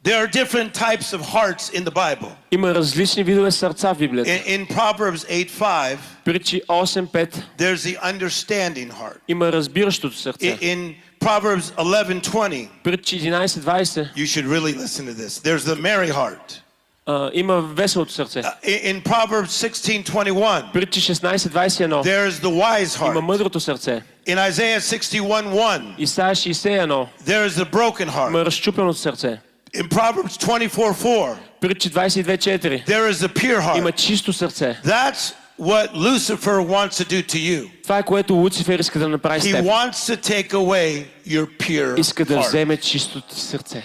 [0.04, 2.30] There are different types of hearts in the Bible.
[2.50, 4.30] Има различни видове сърца в Библията.
[4.30, 9.16] In, in Proverbs 8:5, Притчи 8.5 there's the understanding heart.
[9.28, 10.59] има разбиращото In, сърце.
[10.61, 15.40] in Proverbs 11:20, Притчи 11.20 you should really listen to this.
[15.42, 16.61] There's the merry heart.
[17.09, 18.42] а, има веселото сърце.
[18.42, 23.20] Uh, in, in Proverbs 16:21, Притчи 16.21 there's the wise има heart.
[23.20, 24.02] мъдрото сърце.
[24.28, 28.28] In Isaiah 61:1, Исаия 61 there is the broken heart.
[28.28, 29.40] има разчупеното сърце.
[29.76, 33.96] In Proverbs 24:4, Притчи 22.4 there is the pure има heart.
[33.96, 34.80] чисто сърце.
[34.85, 37.83] That's what Lucifer wants to do to you.
[37.83, 39.64] Това е което Луцифер иска да направи с He теб.
[39.64, 42.48] wants to take away your pure Иска да heart.
[42.48, 43.83] вземе чистото ти сърце.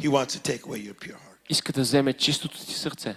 [0.00, 1.23] He wants to take away your pure heart.
[1.50, 3.16] Иска да вземе чистото ти сърце.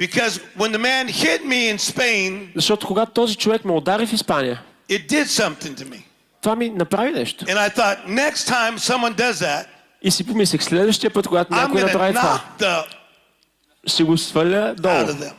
[0.00, 4.12] Because when the man hit me in Spain, Защото когато този човек ме удари в
[4.12, 6.02] Испания, it did something to me.
[6.42, 7.44] това ми направи нещо.
[7.44, 9.64] And I thought, next time someone does that,
[10.02, 12.84] И си помислих, следващия път, когато I'm някой going to направи това, knock the
[13.86, 14.94] ще го сваля out долу.
[14.94, 15.32] of them.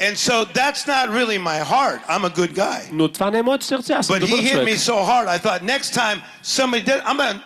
[0.00, 2.00] And so that's not really my heart.
[2.08, 2.88] I'm a good guy.
[2.92, 4.78] Но това не е моето сърце, аз съм But he добър hit me човек.
[4.78, 7.40] so hard, I thought next time somebody did, I'm going to,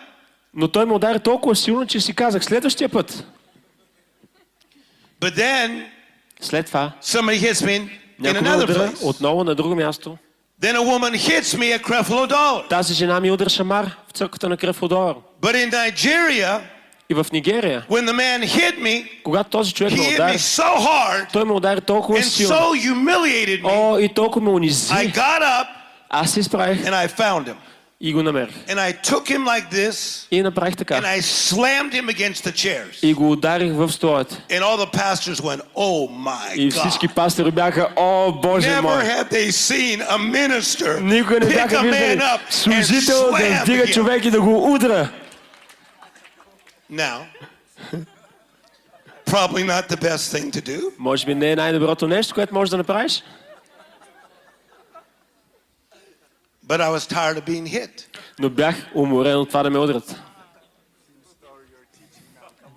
[0.56, 3.24] Но той ме удари толкова силно, че си казах, следващия път.
[5.20, 5.84] but then
[6.40, 7.88] След това, somebody hits me in, in
[8.18, 9.04] някой ме another удара place.
[9.04, 10.18] отново на друго място.
[10.62, 12.68] Then a woman hits me at Creflo Dollar.
[12.68, 15.22] Тази жена ми удара шамар в църквата на Крефодор.
[15.42, 16.60] But in Nigeria,
[17.10, 20.14] И в Нигерия, when the man hit me, когато този човек he ме hit me
[20.14, 22.54] удари, so hard той ме удари толкова and силно.
[22.56, 23.94] so humiliated me.
[23.94, 24.92] О, и толкова ме унизи.
[24.92, 25.66] I got up
[26.10, 27.54] Аз се изправих and I found him.
[28.03, 28.53] и го намерих.
[28.67, 30.95] And I took him like this И направих and така.
[31.01, 32.99] I slammed him against the chairs.
[33.03, 34.35] И го ударих в столата.
[34.49, 37.13] And all the pastors went, Oh my И всички God.
[37.13, 39.03] пастори бяха, о, Боже Never мой!
[39.05, 43.31] had they seen a minister Никога не pick бяха a man виждали up and служител
[43.31, 43.93] да slam вдига him.
[43.93, 45.09] човек и да го удра.
[46.91, 47.17] Now,
[49.25, 52.69] probably not the best thing to do, Може би не е най-доброто нещо, което можеш
[52.69, 53.23] да направиш,
[56.63, 58.07] but I was tired of being hit.
[58.39, 60.15] но бях уморен от това да ме удрят.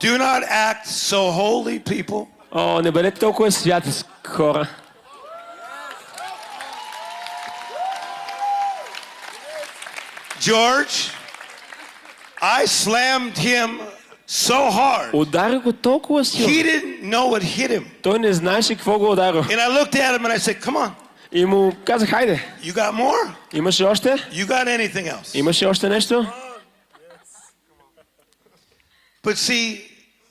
[0.00, 2.26] Do not act so holy, people.
[2.52, 4.68] О, не бъдете толкова святи с хора.
[10.40, 11.12] George,
[12.40, 13.80] I slammed him
[14.26, 15.12] so hard.
[15.12, 16.48] Ударих го толкова силно.
[16.48, 17.84] He didn't know what hit him.
[18.02, 19.42] Той не знаеше какво го ударил.
[19.42, 20.90] And I looked at him and I said, Come on,
[21.32, 23.34] И му казах, хайде, you got more?
[23.52, 24.08] имаше още?
[24.08, 25.34] You got anything else?
[25.38, 26.26] Имаше още нещо?
[29.22, 29.80] But see,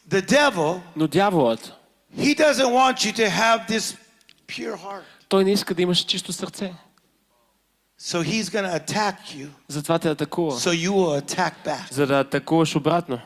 [0.09, 1.73] the devil, Но дяволът,
[2.17, 3.95] he doesn't want you to have this
[4.47, 5.03] pure heart.
[5.29, 6.73] той не иска да имаш чисто сърце.
[7.99, 10.59] So he's going to attack you, Затова те атакува.
[10.59, 11.91] so you will attack back.
[11.93, 13.21] За да атакуваш обратно.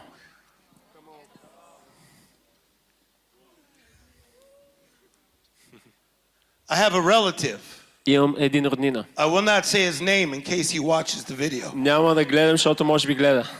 [6.70, 7.58] I have a relative.
[8.06, 9.04] Имам един роднина.
[9.16, 11.74] I will not say his name in case he watches the video.
[11.74, 13.50] Няма да гледам, защото може би гледа.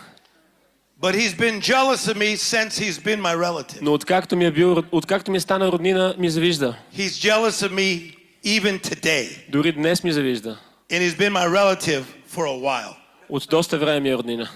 [1.02, 3.78] But he's been jealous of me since he's been my relative.
[3.82, 6.76] Но откакто ми е, бил, откакто ми е стана роднина, ми завижда.
[6.96, 8.14] He's jealous of me
[8.46, 9.50] even today.
[9.50, 10.58] Дори днес ми завижда.
[10.90, 12.02] And he's been my relative
[12.34, 12.94] for a while.
[13.28, 14.50] От доста време ми е роднина.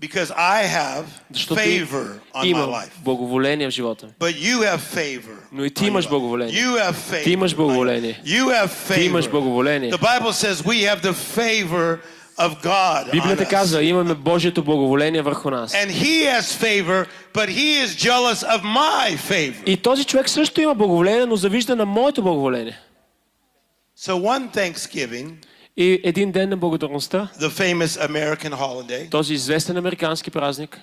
[0.00, 2.90] Because I have Защото favor on my имам life.
[3.04, 4.12] благоволение в живота ми.
[4.18, 5.36] But you have favor.
[5.52, 6.10] Но и ти on имаш your life.
[6.10, 6.54] благоволение.
[6.62, 7.24] You have favor.
[7.24, 8.20] Ти имаш благоволение.
[8.24, 9.30] You have Ти имаш favor.
[9.30, 9.90] благоволение.
[9.92, 11.98] The Bible says we have the favor
[12.38, 13.50] of God on Библията us.
[13.50, 15.72] казва, имаме Божието благоволение върху нас.
[15.72, 19.62] And he has favor, but he is jealous of my favor.
[19.66, 22.78] И този човек също има благоволение, но завижда на моето благоволение.
[23.98, 25.30] So one Thanksgiving,
[25.76, 30.80] И един ден на благодарността, the famous American holiday, този известен американски празник,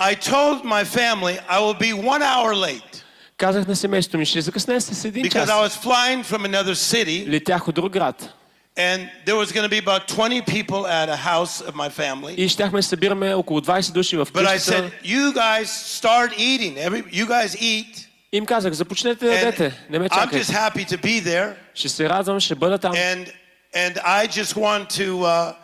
[0.00, 3.02] I told my family I will be one hour late
[3.36, 5.50] казах на семейството ми, ще закъснем с един because час.
[5.50, 8.32] I was flying from another city Летях от друг град.
[8.76, 12.34] and there was going to be about 20 people at a house of my family.
[12.36, 14.90] И щяхме да се събираме около 20 души в But I къщата.
[14.90, 15.66] said, you guys
[16.00, 16.74] start eating.
[16.88, 18.06] Every, you guys eat.
[18.32, 20.44] Им казах, започнете да And ядете, не ме I'm чакайте.
[20.44, 21.52] just happy to be there.
[21.74, 22.92] Ще се радвам, ще бъда там.
[22.92, 23.32] And,
[23.74, 25.54] and I just want to uh,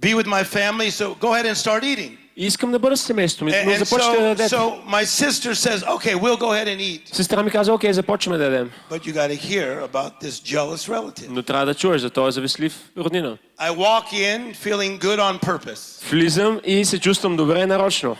[0.00, 0.90] be with my family.
[0.90, 2.18] So go ahead and start eating.
[2.38, 4.48] И искам да бъда с семейството ми, но And, and започвате да so, ядете.
[4.48, 7.14] so my sister says, okay, we'll go ahead and eat.
[7.14, 8.70] Сестра ми каза, окей, започваме да ядем.
[8.90, 11.28] But you got to hear about this jealous relative.
[11.28, 13.38] Но трябва да чуеш за този завистлив роднина.
[13.60, 16.10] I walk in feeling good on purpose.
[16.10, 18.16] Влизам и се чувствам добре нарочно.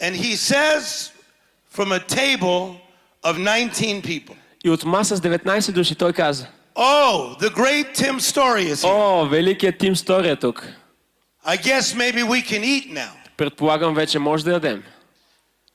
[0.00, 1.10] And he says
[1.76, 2.76] from a table
[3.24, 4.36] of 19 people.
[4.64, 9.22] И от маса с 19 души той каза, Oh, the great Tim Story is here.
[9.22, 10.68] О, великият Тим Стори е тук.
[11.46, 13.10] I guess maybe we can eat now.
[13.36, 14.82] Предполагам, вече може да ядем.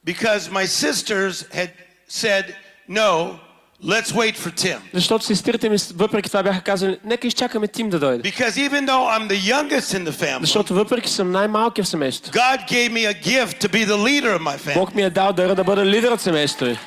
[0.08, 1.70] Because my sisters had
[2.10, 2.46] said,
[2.89, 3.39] no,
[3.84, 4.78] let's wait for Tim.
[4.94, 8.32] Защото сестрите ми въпреки това бяха казали, нека изчакаме Тим да дойде.
[8.32, 12.38] Because even though I'm the youngest in the family, Защото въпреки съм най-малкият в семейството,
[12.38, 14.74] God gave me a gift to be the leader of my family.
[14.74, 16.78] Бог ми е дал дара да бъда лидер от семейството ви.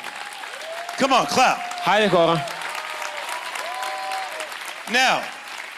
[1.00, 1.56] Come on, clap.
[1.86, 2.40] Хайде хора,
[4.90, 5.20] Now,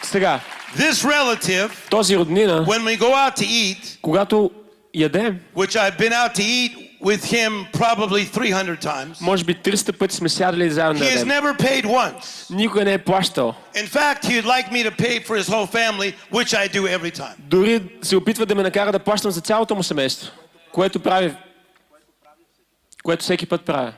[0.03, 0.41] сега,
[0.77, 4.51] this relative, този роднина, when we go out to eat, когато
[4.95, 6.73] ядем, which I've been out to eat
[7.03, 11.19] with him probably 300 times, може би 300 пъти сме сядали заедно да he has
[11.19, 11.29] ядем.
[11.29, 12.51] never paid once.
[12.51, 13.55] Никой не е плащал.
[13.75, 16.83] In fact, he would like me to pay for his whole family, which I do
[16.99, 17.35] every time.
[17.39, 20.33] Дори се опитва да ме накара да плащам за цялото му семейство,
[20.73, 21.35] което прави,
[23.03, 23.93] което всеки път правя.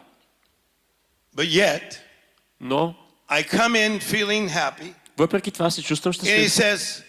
[1.37, 1.98] But yet,
[2.62, 2.95] Но,
[3.30, 6.76] I come in feeling happy, въпреки това се чувствам and he щастлив.
[6.78, 7.04] says,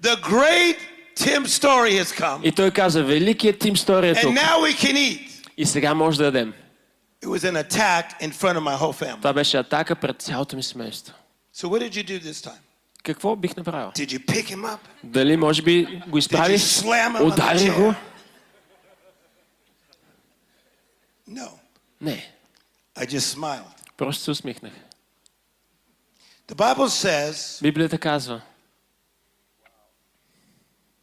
[0.00, 0.76] The great
[1.16, 4.34] Tim Story has come, И той каза, великият Тим Стори е and тук.
[4.34, 5.28] now we can eat.
[5.56, 6.52] И сега може да ядем.
[7.22, 9.16] It was an attack in front of my whole family.
[9.16, 11.14] Това беше атака пред цялото ми семейство.
[11.56, 12.58] So, what did you do this time?
[13.02, 13.88] Какво бих направил?
[13.90, 14.78] Did you pick him up?
[15.04, 16.54] Дали може би го Did изправи?
[16.54, 17.94] you slam him on the Удари го?
[21.30, 21.48] No.
[22.00, 22.32] Не.
[22.96, 23.62] I just smiled.
[23.96, 24.72] Просто се усмихнах.
[26.47, 28.41] The Bible says Библията казва,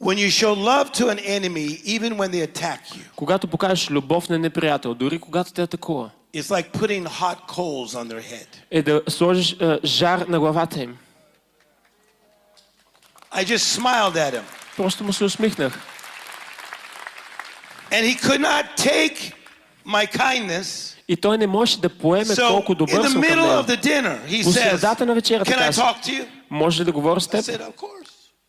[0.01, 4.29] when you show love to an enemy, even when they attack you, когато покажеш любов
[4.29, 8.47] на неприятел, дори когато те атакува, it's like putting hot coals on their head.
[8.71, 10.99] е да сложиш е, жар на главата им.
[13.33, 14.43] I just smiled at him.
[14.77, 15.79] Просто му се усмихнах.
[17.91, 19.33] And he could not take
[19.85, 20.94] my kindness.
[21.08, 23.66] И той не може да поеме So, колко добър съм към него.
[24.44, 26.26] По средата на вечерята you?
[26.50, 27.42] може ли да говоря с теб?
[27.42, 27.72] said.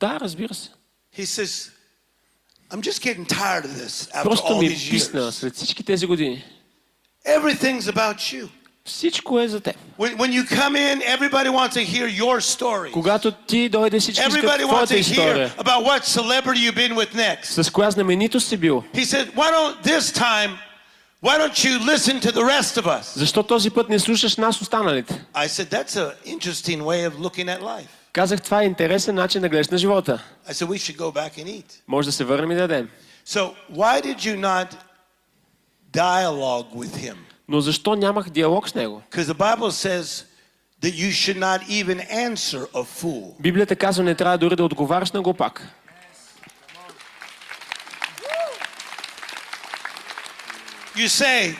[0.01, 0.71] Да, разбира се.
[1.19, 1.71] Says,
[4.23, 6.45] Просто ми писна след всички тези години.
[7.27, 8.49] Everything's about you.
[8.85, 9.77] Всичко е за теб.
[9.99, 12.91] When, you come in, everybody wants to hear your story.
[12.93, 15.55] Когато ти дойде, всички искат твоята история.
[15.59, 17.63] about what celebrity you've been with next.
[17.63, 18.85] С коя знаменитост си бил?
[18.95, 20.59] He said, Why don't this time,
[21.27, 23.19] why don't you listen to the rest of us?
[23.19, 25.25] Защо този път не слушаш нас останалите?
[25.35, 27.89] I said, That's an interesting way of looking at life.
[28.13, 30.23] Казах, това е интересен начин да гледаш на живота.
[30.49, 31.65] I said, We should go back and eat.
[31.89, 32.89] Може да се върнем и да дадем.
[33.27, 34.69] So, why did you not
[35.93, 37.17] dialogue with him?
[37.49, 39.03] Но защо нямах диалог с него?
[39.11, 40.25] Because the Bible says
[40.83, 43.41] that you should not even answer a fool.
[43.41, 45.69] Библията казва, не трябва дори да отговаряш на глупак.
[50.97, 51.55] You say,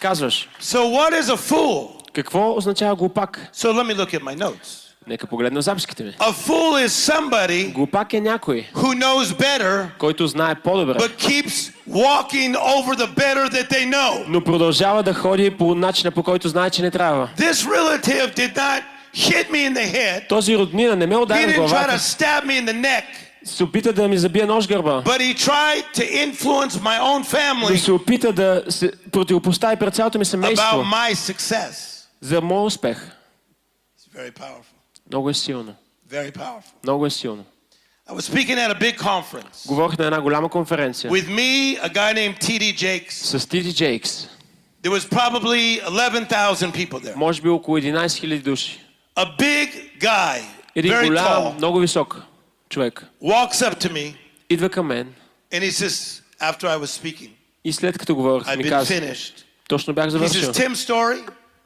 [0.00, 1.88] Казваш, So what is a fool?
[2.12, 3.48] какво означава глупак?
[3.54, 4.84] So let me look at my notes.
[5.06, 6.14] Нека погледна записките ми.
[6.18, 11.72] A fool is somebody Глупак е някой, who knows better който знае по-добре, but keeps
[11.90, 14.24] walking over the better that they know.
[14.28, 17.28] но продължава да ходи по начина, по който знае, че не трябва.
[17.38, 18.82] This relative did not
[19.14, 20.28] hit me in the head.
[20.28, 22.80] Този роднина не ме He удари в didn't try to главата, stab me in the
[22.80, 23.04] neck,
[23.48, 27.24] се опита да ми забие нож гърба, but he tried to influence my own но
[27.24, 32.04] family се опита да се противопостави пред цялото ми семейство about my success.
[32.20, 33.10] за моят успех.
[33.98, 34.74] It's very powerful.
[35.10, 35.74] Много е силно.
[36.10, 36.72] Very powerful.
[36.84, 37.44] Много е силно.
[38.10, 41.88] I was speaking at a big conference Говорих на една голяма конференция with me, a
[41.88, 42.74] guy named T.D.
[42.74, 43.38] Jakes.
[43.38, 44.28] с Тити Джейкс.
[44.82, 47.16] There was probably 11,000 people there.
[47.16, 48.80] Може би около 11 000 души.
[49.16, 49.68] A big
[50.00, 50.42] guy,
[50.74, 52.22] Един голям, много висок
[52.68, 54.14] човек walks up to me
[54.50, 55.14] идва към мен
[55.52, 57.30] and he says, after I was speaking,
[57.64, 59.44] и след като говорих I've ми been finished.
[59.68, 60.52] точно бях He завършил.
[60.52, 60.74] says,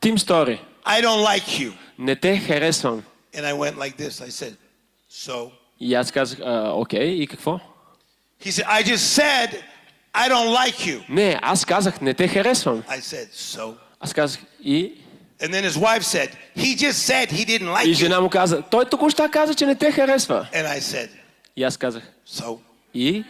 [0.01, 1.73] Tim Storey, I don't like you.
[1.99, 3.03] не те харесвам.
[3.35, 4.21] And I went like this.
[4.21, 4.55] I said,
[5.11, 5.51] so?
[5.81, 6.39] И аз казах,
[6.75, 7.61] окей, и какво?
[8.45, 9.49] He said, I just said,
[10.15, 11.03] I don't like you.
[11.09, 12.83] Не, аз казах, не те харесвам.
[12.83, 13.75] I said, so?
[14.01, 14.93] Аз казах, и
[15.42, 17.96] And then his wife said, he just said he didn't like И you.
[17.96, 20.48] жена му каза, той току-що каза, че не те харесва.
[20.54, 21.10] And I said,
[21.56, 22.58] И аз казах, so?
[22.94, 23.24] и?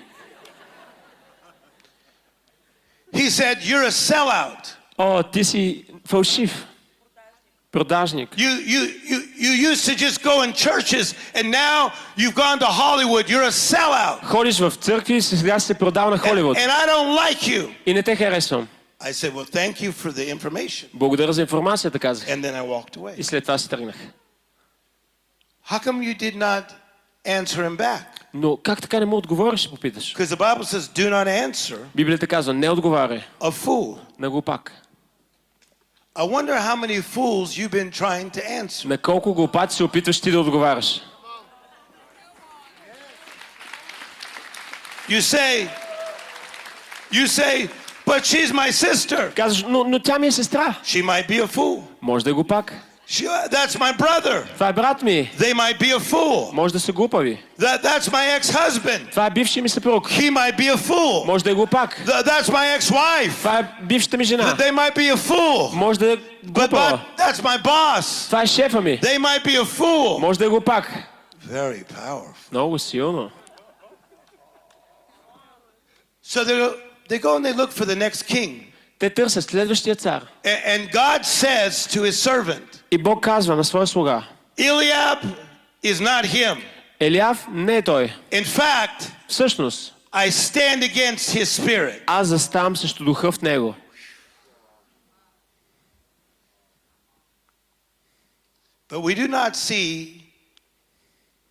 [3.14, 4.74] He said, you're a sellout.
[4.98, 6.66] О, ти си фалшив.
[7.72, 8.30] Продажник.
[8.38, 8.82] You, you,
[9.12, 13.30] you, you used to just go in churches and now you've gone to Hollywood.
[13.30, 14.24] You're a sellout.
[14.26, 16.58] Ходиш в църкви и сега си се продал на And, Холивуд.
[16.58, 17.74] and I don't like you.
[17.86, 18.68] И не те харесвам.
[19.02, 20.90] I said, well, thank you for the information.
[20.94, 22.28] Благодаря за информацията, казах.
[22.28, 23.14] And then I walked away.
[23.18, 23.96] И след това си тръгнах.
[25.70, 26.64] How come you did not
[27.26, 28.06] answer him back?
[28.34, 30.16] Но как така не му отговориш, попиташ?
[30.16, 33.98] Because the Bible says, do not answer Библията казва, не отговаряй a fool.
[34.20, 34.72] на глупак.
[36.16, 38.86] I wonder how many fools you've been trying to answer.
[38.88, 41.02] На колко глупаци се опитваш ти да отговаряш?
[45.10, 45.70] You say,
[47.12, 47.70] you say,
[48.12, 49.34] but she's my sister.
[49.34, 50.76] Казваш, но, но тя ми е сестра.
[50.84, 51.82] She might be a fool.
[52.02, 52.74] Може да е глупак.
[53.10, 54.54] She, that's my brother.
[54.54, 55.32] Това е брат ми.
[55.38, 56.54] They might be a fool.
[56.54, 57.44] Може да са глупави.
[57.60, 59.10] That, that's my ex-husband.
[59.10, 60.10] Това е бивши ми съпруг.
[60.10, 61.26] He might be a fool.
[61.26, 62.02] Може да е глупак.
[62.06, 63.32] Th- That's my ex-wife.
[63.32, 64.56] Това е бившата ми жена.
[64.56, 65.74] They might be a fool.
[65.74, 67.02] Може да е But, глупава.
[67.18, 68.26] but that's my boss.
[68.26, 69.00] Това е шефа ми.
[69.00, 70.20] They might be a fool.
[70.20, 70.92] Може да е глупак.
[71.50, 72.34] Very powerful.
[72.52, 73.30] Много силно.
[76.26, 76.74] So they
[77.10, 78.64] they go and they look for the next king.
[79.00, 80.26] Те търсят следващия цар.
[80.44, 84.24] A- And God says to his servant, И Бог казва на своя слуга.
[84.60, 85.24] Eliab
[85.86, 86.62] is not him.
[87.00, 88.14] Елиав не е той.
[88.32, 92.00] In fact, Всъщност, I stand against his spirit.
[92.08, 93.76] аз заставам срещу духа в него.
[98.90, 100.24] But we do not see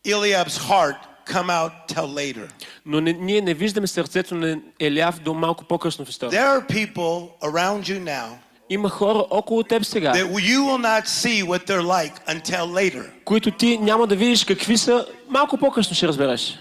[0.04, 0.96] Eliab's heart
[1.32, 2.48] come out till later.
[2.86, 6.36] Но не, ние не виждаме сърцето на Елиав до малко по-късно в историята.
[6.36, 8.28] There are people around you now
[8.70, 13.04] Има хора около теб сега, that you will not see what they're like until later.
[13.24, 16.58] които ти няма да видиш какви са, малко по-късно ще разбереш.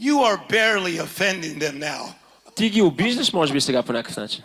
[0.00, 2.02] You are barely offending them now.
[2.54, 4.44] Ти ги обиждаш, може би сега по някакъв начин.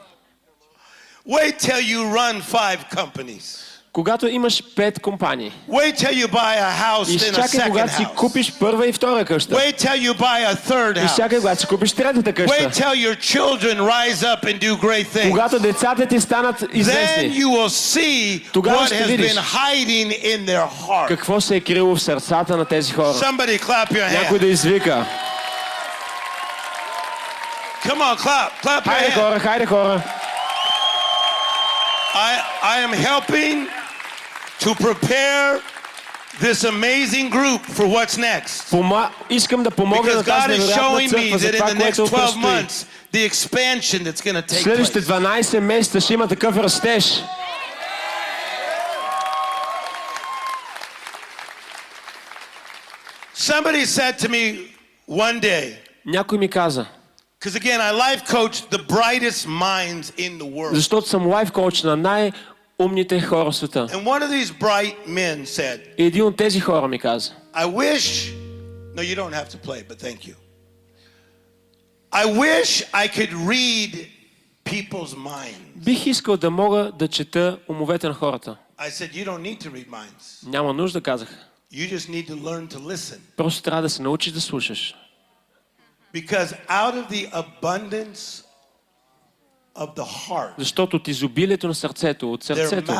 [1.27, 3.71] Wait till you run five companies.
[3.96, 8.06] Когато имаш пет компании, Wait till you buy a house, then a изчакай когато си
[8.16, 9.54] купиш първа и втора къща.
[9.54, 11.04] Wait till you buy a third house.
[11.06, 12.70] Изчакай когато си купиш третата Wait къща.
[12.70, 15.30] till your children rise up and do great things.
[15.30, 19.32] Когато децата ти станат Then известни, you will see Тогава what has видиш.
[19.32, 21.08] been hiding in their heart.
[21.08, 23.06] какво се е крило в сърцата на тези хора?
[23.14, 24.40] Somebody clap your Някой hand.
[24.40, 25.06] да извика.
[27.84, 28.50] Come on, clap.
[28.62, 29.14] Clap your Хайде hand.
[29.14, 30.02] хора, хайде хора.
[32.14, 33.68] I, I am helping
[34.59, 35.59] to prepare
[36.39, 38.69] this amazing group for what's next.
[38.69, 39.09] Пома...
[39.29, 41.57] Искам да помогна Because на тази God is невероятна showing me църква за that in
[41.57, 42.41] това, the next което 12 предстои.
[42.43, 45.41] months, the expansion that's going to take Следващите place.
[45.41, 47.23] 12 месеца ще има такъв растеж.
[53.35, 54.71] Somebody said to me
[55.09, 55.75] one day,
[56.05, 56.85] Някой ми каза,
[57.39, 60.73] because again, I life coach the brightest minds in the world.
[60.73, 61.97] защото съм лайф коуч на
[62.78, 63.88] най-умните хора в света.
[63.92, 67.66] And one of these bright men said, И един от тези хора ми каза, I
[67.66, 68.34] wish,
[68.94, 70.34] no, you don't have to play, but thank you.
[72.12, 74.06] I wish I could read
[74.64, 75.84] people's minds.
[75.84, 78.56] бих искал да мога да чета умовете на хората.
[78.78, 80.46] I said, You don't need to read minds.
[80.46, 81.28] Няма нужда, казах.
[81.72, 83.18] You just need to learn to listen.
[83.36, 84.94] Просто трябва да се научиш да слушаш.
[86.14, 88.45] Because out of the abundance
[90.58, 92.92] защото от изобилието на сърцето, от сърцето,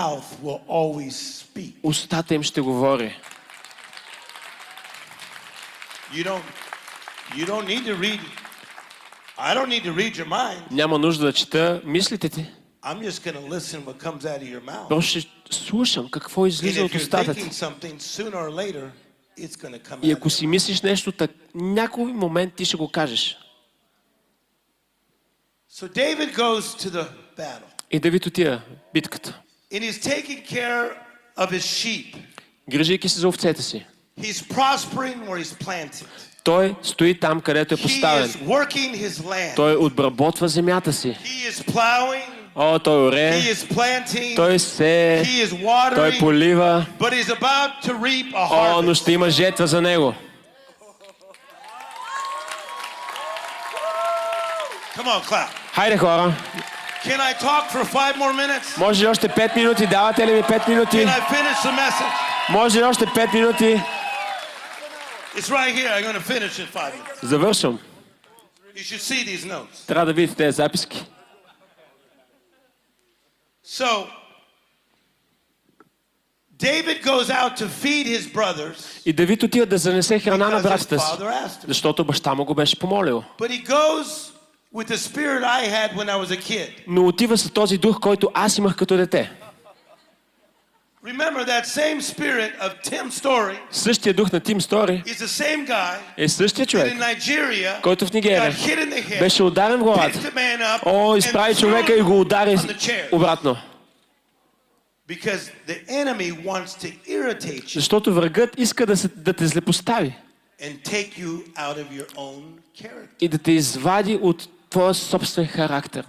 [1.82, 3.16] устата им ще говори.
[10.70, 12.46] Няма нужда да чета мислите ти.
[14.88, 17.40] Просто ще слушам какво излиза от устата ти.
[20.02, 23.38] И ако си мислиш нещо, так, някой момент ти ще го кажеш.
[25.80, 27.04] So David goes to the
[27.36, 28.60] battle, И Давид отива
[28.94, 29.34] битката.
[29.72, 30.96] and he's taking care
[31.36, 32.16] of his sheep.
[32.70, 33.86] Грижайки се за овцете си.
[34.20, 36.06] He's prospering where he's planted.
[36.44, 38.28] Той стои там, където е He поставен.
[38.28, 39.56] is working his land.
[39.56, 41.18] Той обработва земята си.
[41.24, 42.28] He is plowing.
[42.54, 43.42] О, той оре,
[44.36, 45.22] той се,
[45.94, 46.86] той полива.
[48.34, 50.14] О, но ще има жетва за него.
[54.96, 55.65] Come on, clap.
[55.76, 56.34] Хайде хора,
[57.04, 58.78] Can I talk for five more minutes?
[58.78, 59.86] може ли още 5 минути?
[59.86, 60.96] Давате ли ми 5 минути?
[60.96, 62.12] Can I finish the message?
[62.50, 63.82] Може ли още 5 минути?
[65.36, 65.90] It's right here.
[65.92, 67.26] I'm going to finish in five minutes.
[67.26, 67.78] Завършвам.
[68.76, 69.86] You should see these notes.
[69.86, 71.06] Трябва да видите тези записки.
[73.66, 74.06] So,
[76.58, 80.98] David goes out to feed his brothers И Давид отива да занесе храна на братята
[81.00, 81.12] си.
[81.68, 83.24] Защото баща му го беше помолил.
[83.38, 84.35] But he goes
[84.76, 86.68] with the spirit I had when I was a kid.
[86.86, 89.32] Но отива с този дух, който аз имах като дете.
[91.04, 95.68] Remember that same spirit of Tim Story Същия дух на Тим Стори is the same
[95.68, 99.42] guy е същия човек, in Nigeria който в Нигерия got hit in the head, беше
[99.42, 100.32] ударен в главата.
[100.86, 102.56] О, изправи човека и го удари
[103.12, 103.56] обратно.
[105.08, 110.16] Because the enemy wants to irritate you Защото врагът иска да, се, да те злепостави
[110.60, 112.42] and take you out of your own
[112.74, 113.08] character.
[113.20, 116.06] и да те извади от твоя собствен характер.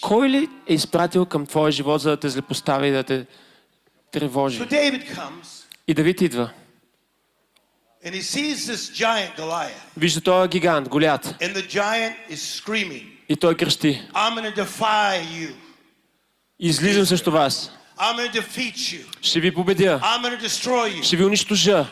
[0.00, 3.26] Кой ли е изпратил към твоя живот, за да те злепостави и да те
[4.12, 4.58] тревожи?
[5.88, 6.50] И Давид идва.
[9.96, 11.34] Вижда този е гигант, Голят.
[13.28, 14.02] И той крещи.
[16.58, 17.70] Излизам срещу вас.
[19.22, 20.00] Ще ви победя.
[21.02, 21.86] Ще ви унищожа.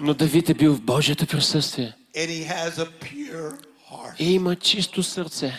[0.00, 1.92] Но Давид е бил в Божието присъствие.
[4.18, 5.52] И има чисто сърце.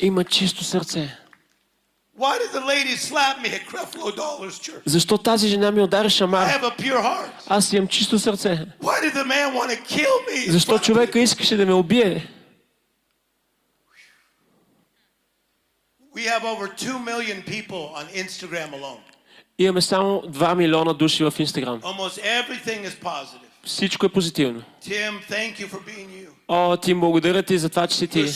[0.00, 1.18] Има чисто сърце.
[4.86, 6.46] Защо тази жена ми удари шамар?
[7.48, 8.58] Аз имам чисто сърце.
[10.48, 12.26] Защо човека искаше да ме убие?
[19.58, 21.80] Имаме само 2 милиона души в Инстаграм.
[23.64, 24.62] Всичко е позитивно.
[26.48, 28.28] О, Тим, благодаря ти за това, че си ти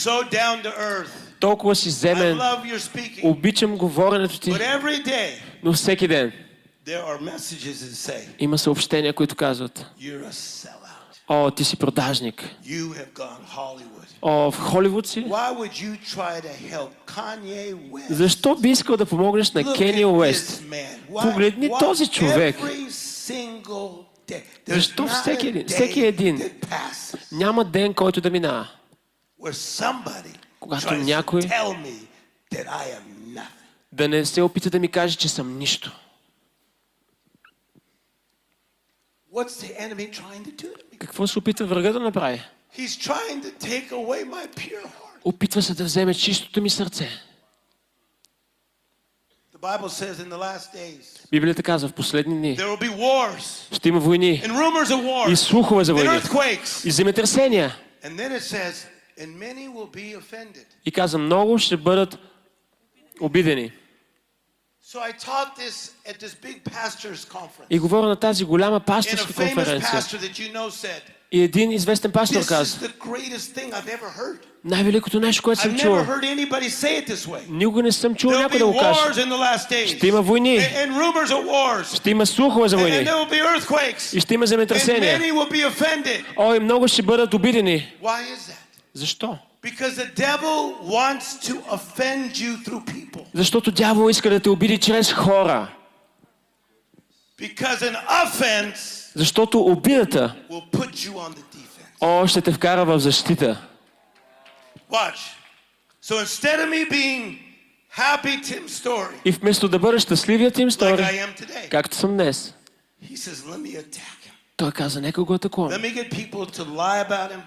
[1.41, 2.41] толкова си земен.
[3.23, 4.51] Обичам говоренето ти.
[5.63, 6.33] Но всеки ден
[8.39, 9.87] има съобщения, които казват
[11.31, 12.45] О, ти си продажник.
[14.23, 15.25] О, в Холивуд си?
[18.11, 20.63] Защо би искал да помогнеш на Кения Уест?
[21.23, 22.57] Погледни този човек.
[24.69, 26.51] Защо всеки, всеки един
[27.33, 28.69] няма ден, който да минава?
[30.69, 31.43] когато някой
[33.93, 36.01] да не се опита да ми каже, че съм нищо.
[40.99, 42.43] Какво се опитва врага да направи?
[45.25, 47.09] Опитва се да вземе чистото ми сърце.
[51.31, 52.59] Библията казва в последни дни
[53.73, 54.43] ще има войни
[55.29, 56.21] и слухове за войни
[56.85, 57.77] и земетресения.
[60.85, 62.19] И каза, много ще бъдат
[63.21, 63.73] обидени.
[67.71, 70.03] И говоря на тази голяма пасторска конференция.
[71.33, 72.79] И един известен пастор каза,
[74.65, 75.97] най-великото нещо, което съм чул.
[77.49, 79.27] Никога не съм чул някой да го каже.
[79.87, 80.61] Ще има войни.
[81.95, 83.09] Ще има слухове за войни.
[84.13, 85.21] И ще има земетресения.
[86.37, 87.93] Ой, много ще бъдат обидени.
[88.99, 89.39] Защо?
[93.35, 95.75] Защото дявол иска да те обиди чрез хора.
[99.15, 100.35] Защото обидата
[102.01, 103.67] О, ще те вкара в защита.
[109.25, 111.21] И вместо да бъдеш щастливия Тим Стори,
[111.71, 112.55] както съм днес,
[113.03, 114.18] He says, let me attack.
[114.59, 115.93] Той каза, нека го атакуваме.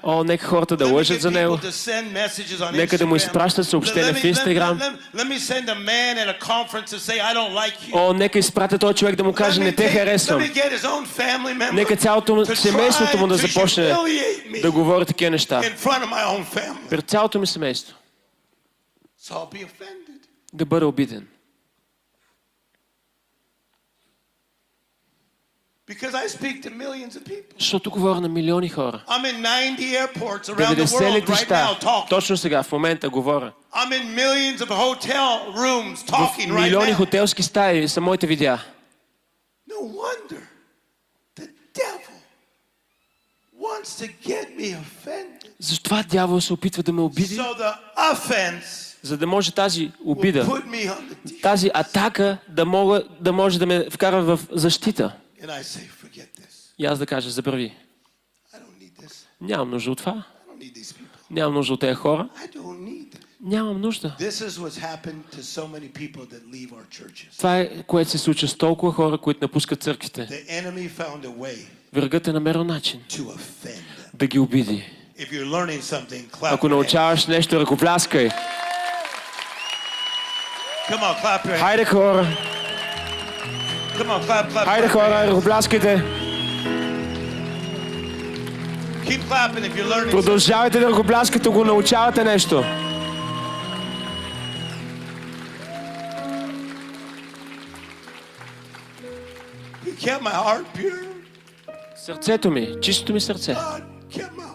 [0.04, 1.60] О, нека хората да лъжат за него.
[2.74, 4.80] Нека да му изпращат съобщения в Инстаграм.
[7.94, 10.42] О, нека изпратя този човек да му каже, не те харесвам.
[11.74, 13.96] Нека цялото семейството му да започне
[14.62, 15.62] да говори такива неща.
[16.90, 17.96] Пред цялото ми семейство.
[20.54, 21.28] Да бъда обиден.
[27.60, 29.04] Защото говоря на милиони хора.
[30.48, 31.78] 90 летища.
[32.10, 33.52] Точно сега, в момента говоря.
[36.08, 38.60] В милиони хотелски стаи са моите видеа.
[45.60, 47.40] Затова дявол се опитва да ме обиди,
[49.02, 50.62] за да може тази обида,
[51.42, 55.16] тази атака да, мога, да може да ме вкара в защита.
[56.78, 57.76] И аз да кажа, забрави.
[59.42, 60.24] Нямам нужда от това.
[61.32, 62.30] Нямам нужда от тези хора.
[63.44, 64.16] Нямам нужда.
[67.38, 70.46] Това е което се случва с толкова хора, които напускат църквите.
[71.94, 73.04] Врагът е намерил начин
[74.14, 74.86] да ги обиди.
[76.42, 78.30] Ако научаваш нещо, ръкопляскай.
[81.58, 82.38] Хайде хора!
[84.02, 84.66] Come on, clap, clap.
[84.66, 86.04] хайде хора, ръкопляскайте.
[89.06, 90.12] Keep clapping if you're learning.
[90.12, 92.64] Продължавайте да ръкопляскате, ако научавате нещо.
[99.86, 101.08] You kept my heart pure.
[101.96, 103.54] Сърцето ми, чистото ми сърце.
[103.54, 104.51] God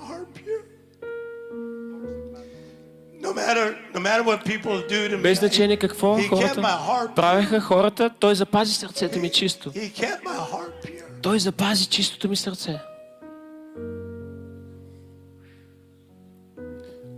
[3.25, 5.21] No matter, no matter what people do to me.
[5.21, 9.71] Без значение какво He kept хората my heart правеха хората, той запази сърцето ми чисто.
[9.71, 11.21] He kept my heart pure.
[11.21, 12.79] Той запази чистото ми сърце.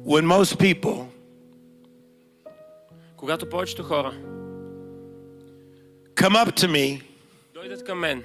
[0.06, 1.06] When most people
[3.18, 4.14] Когато повечето хора
[6.16, 7.02] come up to me,
[7.54, 8.24] дойдат към мен,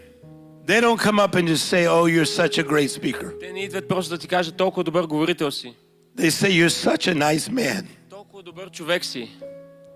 [0.66, 3.64] they don't come up and just say, "Oh, you're such a great speaker." те не
[3.64, 5.74] идват просто да ти кажат толкова добър говорител си,
[6.16, 7.84] They say you're such a nice man.
[8.10, 9.28] толкова добър човек си.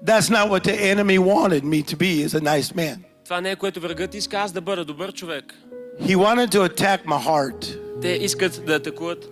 [0.05, 2.97] That's not what the enemy wanted me to be as a nice man.
[3.25, 5.55] Това не е което врагът иска аз да бъда добър човек.
[6.01, 9.25] He wanted to attack my heart Те искат да атакуват,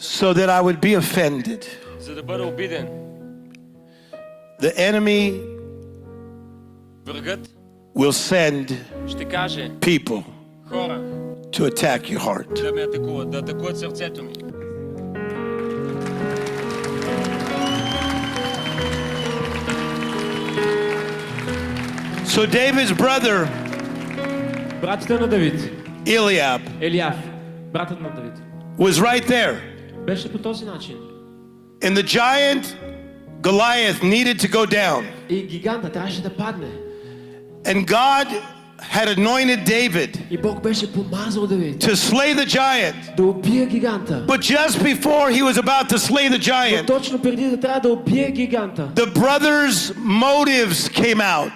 [0.00, 1.64] so that I would be offended.
[2.00, 2.88] за да бъда обиден.
[4.62, 5.40] The enemy
[7.06, 7.48] Врагът
[7.96, 8.74] will send
[9.08, 10.22] ще каже people
[10.68, 11.00] хора
[11.50, 12.62] to attack your heart.
[12.62, 14.32] да ме атакуват, да атакуват сърцето ми.
[22.30, 23.48] So David's brother
[24.80, 25.70] Братите на Давид,
[26.04, 27.16] Eliab Елиаф,
[27.72, 28.32] братът на Давид,
[28.78, 29.56] was right there.
[30.06, 30.96] беше по този начин.
[31.82, 32.76] And the giant
[33.42, 35.04] Goliath needed to go down.
[35.28, 36.68] И гиганта трябваше да падне.
[37.64, 38.26] And God
[38.81, 40.13] had anointed David
[41.79, 42.95] to slay the giant.
[44.27, 46.87] But just before he was about to slay the giant,
[48.95, 51.51] the brother's motives came out.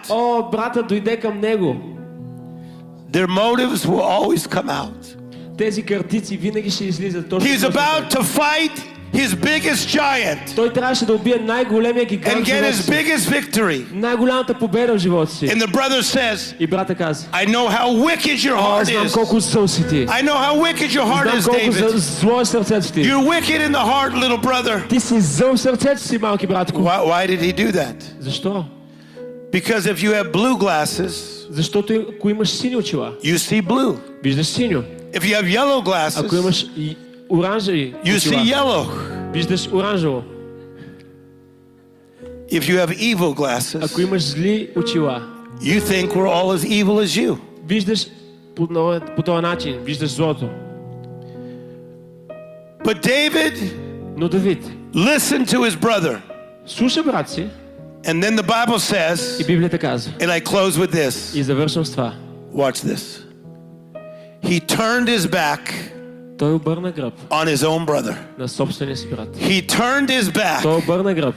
[3.11, 5.15] Their motives will always come out.
[7.41, 12.42] He's about to fight his biggest giant Той трябваше да убие най-големия and гигант в
[12.42, 12.90] get живота his си.
[12.90, 13.84] biggest victory.
[13.92, 15.46] Най-голямата победа в живота си.
[15.46, 19.08] And the brother says, И брата каза, I know how wicked your о, heart знам
[19.08, 19.12] is.
[19.14, 20.06] колко зъл си ти.
[20.06, 21.96] I know how wicked your heart Знам is, колко зъл- David.
[21.96, 23.00] зло е сърцето ти.
[23.04, 24.88] You're wicked in the heart, little brother.
[24.88, 26.80] Ти си зъл в сърцето си, малки братко.
[26.80, 27.94] Why, why did he do that?
[28.20, 28.64] Защо?
[29.52, 31.12] Because if you have blue glasses,
[31.50, 33.96] Защото ако имаш сини очила, you see blue.
[34.24, 34.82] виждаш синьо.
[35.14, 36.96] If you have yellow Ако glasses, имаш и
[37.30, 38.86] оранжеви you see очила, yellow.
[39.32, 40.22] виждаш оранжево.
[42.50, 45.22] If you have evil glasses, Ако имаш зли очила,
[45.62, 47.38] you think we're all as evil as you.
[47.66, 48.06] виждаш
[48.56, 50.48] по, но- по този начин, виждаш злото.
[52.84, 53.56] But David
[54.16, 54.62] Но Давид
[54.94, 56.18] listened to his brother.
[56.66, 57.46] слуша брат си
[58.04, 60.12] And then the Bible и says, Библията казва.
[60.18, 62.14] and I close with this И завършвам с това.
[62.54, 63.22] watch this.
[64.42, 65.60] He turned his back
[66.38, 68.14] Той обърна гръб on his own brother.
[68.38, 69.28] на собствения си брат.
[69.36, 71.34] He turned his back Той обърна гръб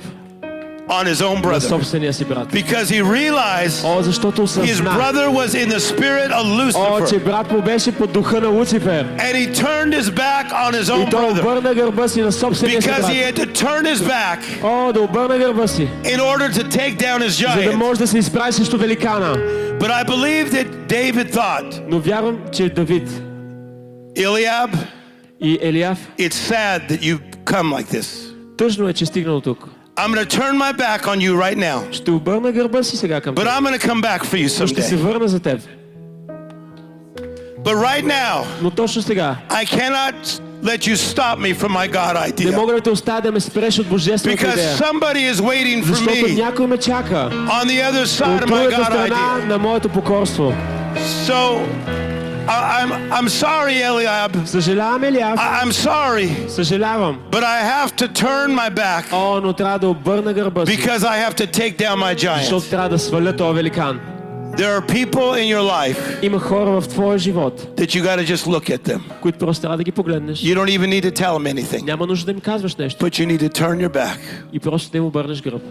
[0.90, 2.48] on his own на brother собствения си брат.
[2.50, 4.90] because he realized О, защото his осъзна.
[4.92, 7.24] brother was in the spirit of О, че Lucifer.
[7.24, 9.06] брат му беше под духа на Луцифер.
[9.08, 12.32] And he turned his back on his И own той brother обърна гърба си на
[12.32, 13.38] собствения си because he брат.
[13.38, 17.20] had to turn his back О, да обърна гърба си, in order to take down
[17.20, 17.76] his за да giant.
[17.76, 19.36] може да се изправи срещу великана.
[19.80, 23.10] But I believe that David thought, Но вярвам, че Давид
[24.18, 24.78] Eliab,
[25.42, 28.34] и Елиаф, it's sad that you come like this.
[28.58, 29.68] тъжно е, че стигна до тук.
[29.96, 33.22] I'm going to turn my back on you right now, Ще обърна гърба си сега
[33.22, 33.48] към but теб.
[33.48, 34.98] I'm going to come back for you Но ще се someday.
[34.98, 35.60] върна за теб.
[37.64, 42.14] But right now, Но точно сега, I cannot let you stop me from my God
[42.14, 44.78] не idea мога да те оставя да ме спреш от божествената because идея.
[44.78, 48.46] somebody is waiting for Защото me някой ме чака on the other side от of
[48.46, 49.46] my другата God страна idea.
[49.46, 50.54] на моето покорство.
[51.26, 51.60] So
[52.48, 54.46] I, I'm, I'm sorry, Eliab.
[54.46, 57.20] Съжалявам, Елиаф, I, I'm sorry, съжалявам.
[57.32, 61.00] but I have to turn my back О, но трябва да обърна гърба си, because
[61.00, 62.40] I have to take down my giant.
[62.40, 64.00] защото трябва да сваля този великан.
[64.58, 68.36] There are people in your life Има хора в твоя живот, that you got to
[68.36, 69.00] just look at them.
[69.22, 70.40] които просто трябва да ги погледнеш.
[70.40, 73.06] You don't even need to tell them anything, Няма нужда да им казваш нещо.
[73.06, 74.18] but you need to turn your back
[74.54, 75.62] И просто да им обърнеш гръб.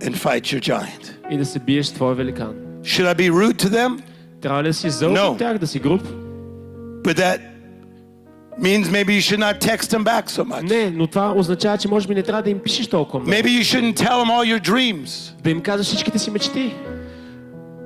[0.00, 1.12] and fight your giant.
[1.30, 2.54] И да се биеш с твоя великан.
[2.82, 4.00] Should I be rude to them?
[4.40, 5.28] Трябва ли да си зъл No.
[5.28, 6.02] от тях, да си груб?
[7.04, 7.38] But that
[8.60, 10.62] means maybe you should not text them back so much.
[10.62, 13.32] Не, но това означава, че може би не трябва да им пишеш толкова много.
[13.32, 15.42] Maybe you shouldn't tell them all your dreams.
[15.42, 16.74] Да им казваш всичките си мечти.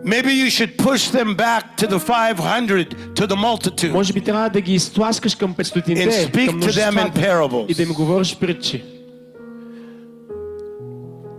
[0.07, 4.49] Maybe you should push them back to the 500, to the multitude, Може би трябва
[4.51, 7.21] да ги изтласкаш към and 500-те, speak към to them in множествата
[7.69, 7.95] и да им parables.
[7.97, 8.85] говориш притчи.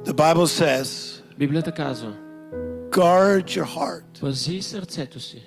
[0.05, 2.13] The Bible says, Библията казва,
[3.00, 5.42] guard your heart, пази сърцето си,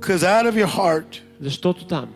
[0.00, 2.08] because out of your heart защото там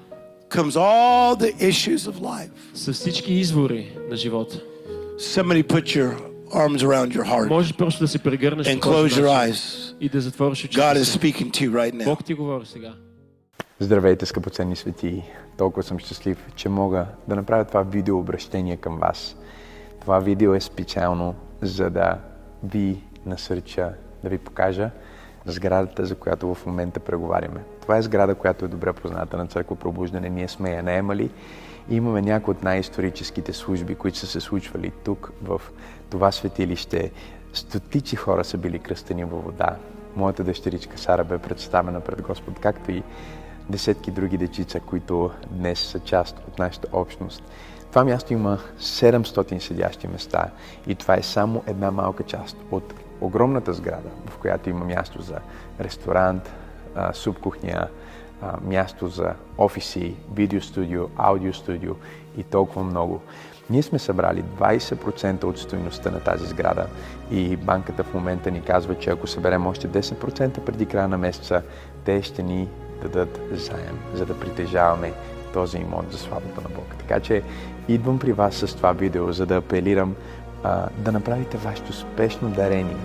[0.51, 2.51] comes all the issues of life.
[2.75, 4.61] са всички извори на живота.
[5.19, 6.17] Somebody put your
[6.53, 9.55] arms around your heart Може просто да се прегърнеш and по този close your начин
[9.55, 9.95] eyes.
[10.01, 11.19] и да затвориш God очите is си.
[11.19, 12.05] speaking to you right now.
[12.05, 12.95] Бог ти говори сега.
[13.81, 15.23] Здравейте, скъпоценни свети!
[15.59, 19.37] Толкова съм щастлив, че мога да направя това видео обращение към вас.
[20.01, 22.19] Това видео е специално, за да
[22.65, 24.91] ви насърча, да ви покажа
[25.47, 27.61] сградата, за която в момента преговаряме.
[27.83, 30.29] Това е сграда, която е добре позната на Църква Пробуждане.
[30.31, 31.31] Ние сме я наемали
[31.91, 35.61] и имаме някои от най-историческите служби, които са се случвали тук, в
[36.11, 37.13] това светилище.
[37.53, 39.77] Стотици хора са били кръстени във вода.
[40.17, 43.03] Моята дъщеричка Сара бе представена пред Господ, както и
[43.71, 47.43] десетки други дечица, които днес са част от нашата общност.
[47.91, 50.51] Това място има 700 седящи места
[50.87, 55.39] и това е само една малка част от огромната сграда, в която има място за
[55.81, 56.51] ресторант,
[57.13, 57.89] субкухня,
[58.65, 61.95] място за офиси, видеостудио, аудиостудио
[62.39, 63.21] и толкова много.
[63.71, 66.87] Ние сме събрали 20% от стоеността на тази сграда
[67.31, 71.63] и банката в момента ни казва, че ако съберем още 10% преди края на месеца,
[72.05, 72.69] те ще ни
[73.03, 75.13] дадат заем, за да притежаваме
[75.53, 76.95] този имот за славата на Бог.
[76.99, 77.43] Така че
[77.89, 80.15] идвам при вас с това видео, за да апелирам
[80.67, 82.97] а, да направите вашето спешно дарение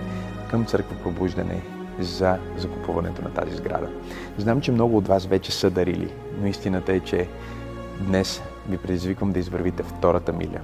[0.49, 1.62] към Църква Пробуждане
[1.99, 3.89] за закупуването на тази сграда.
[4.38, 7.28] Знам, че много от вас вече са дарили, но истината е, че
[7.99, 10.59] днес ви предизвиквам да извървите втората миля.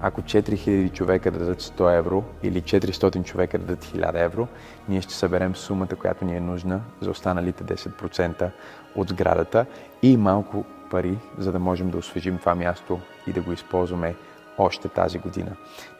[0.00, 4.48] Ако 4000 човека дадат 100 евро или 400 човека дадат 1000 евро,
[4.88, 8.50] ние ще съберем сумата, която ни е нужна за останалите 10%
[8.96, 9.66] от сградата
[10.02, 14.14] и малко пари, за да можем да освежим това място и да го използваме
[14.58, 15.50] още тази година.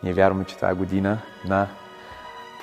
[0.02, 1.68] Ние вярваме, че това е година на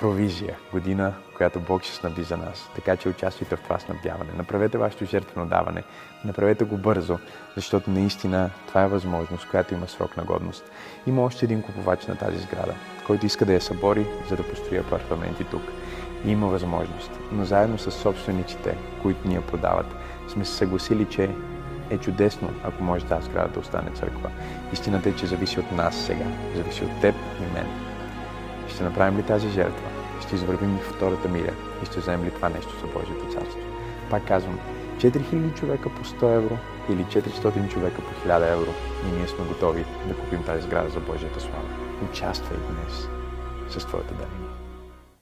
[0.00, 2.70] провизия, година, която Бог ще снаби за нас.
[2.74, 4.32] Така че участвайте в това снабдяване.
[4.36, 5.82] Направете вашето жертвено даване.
[6.24, 7.18] Направете го бързо,
[7.56, 10.70] защото наистина това е възможност, която има срок на годност.
[11.06, 12.74] Има още един купувач на тази сграда,
[13.06, 15.62] който иска да я събори, за да построи апартаменти тук.
[16.26, 17.10] И има възможност.
[17.32, 19.86] Но заедно с собствениците, които ни я продават,
[20.28, 21.30] сме се съгласили, че
[21.90, 24.30] е чудесно, ако може тази сграда да остане църква.
[24.72, 26.26] Истината е, че зависи от нас сега.
[26.56, 27.66] Зависи от теб и мен.
[28.68, 29.88] Ще направим ли тази жертва?
[30.20, 31.52] Ще извървим ли втората миля?
[31.82, 33.60] И ще вземем ли това нещо за Божието царство?
[34.10, 34.58] Пак казвам,
[34.96, 36.58] 4000 човека по 100 евро
[36.90, 38.70] или 400 човека по 1000 евро
[39.06, 41.68] и ние сме готови да купим тази сграда за Божията слава.
[42.10, 43.08] Участвай днес
[43.68, 44.47] с твоята дарение.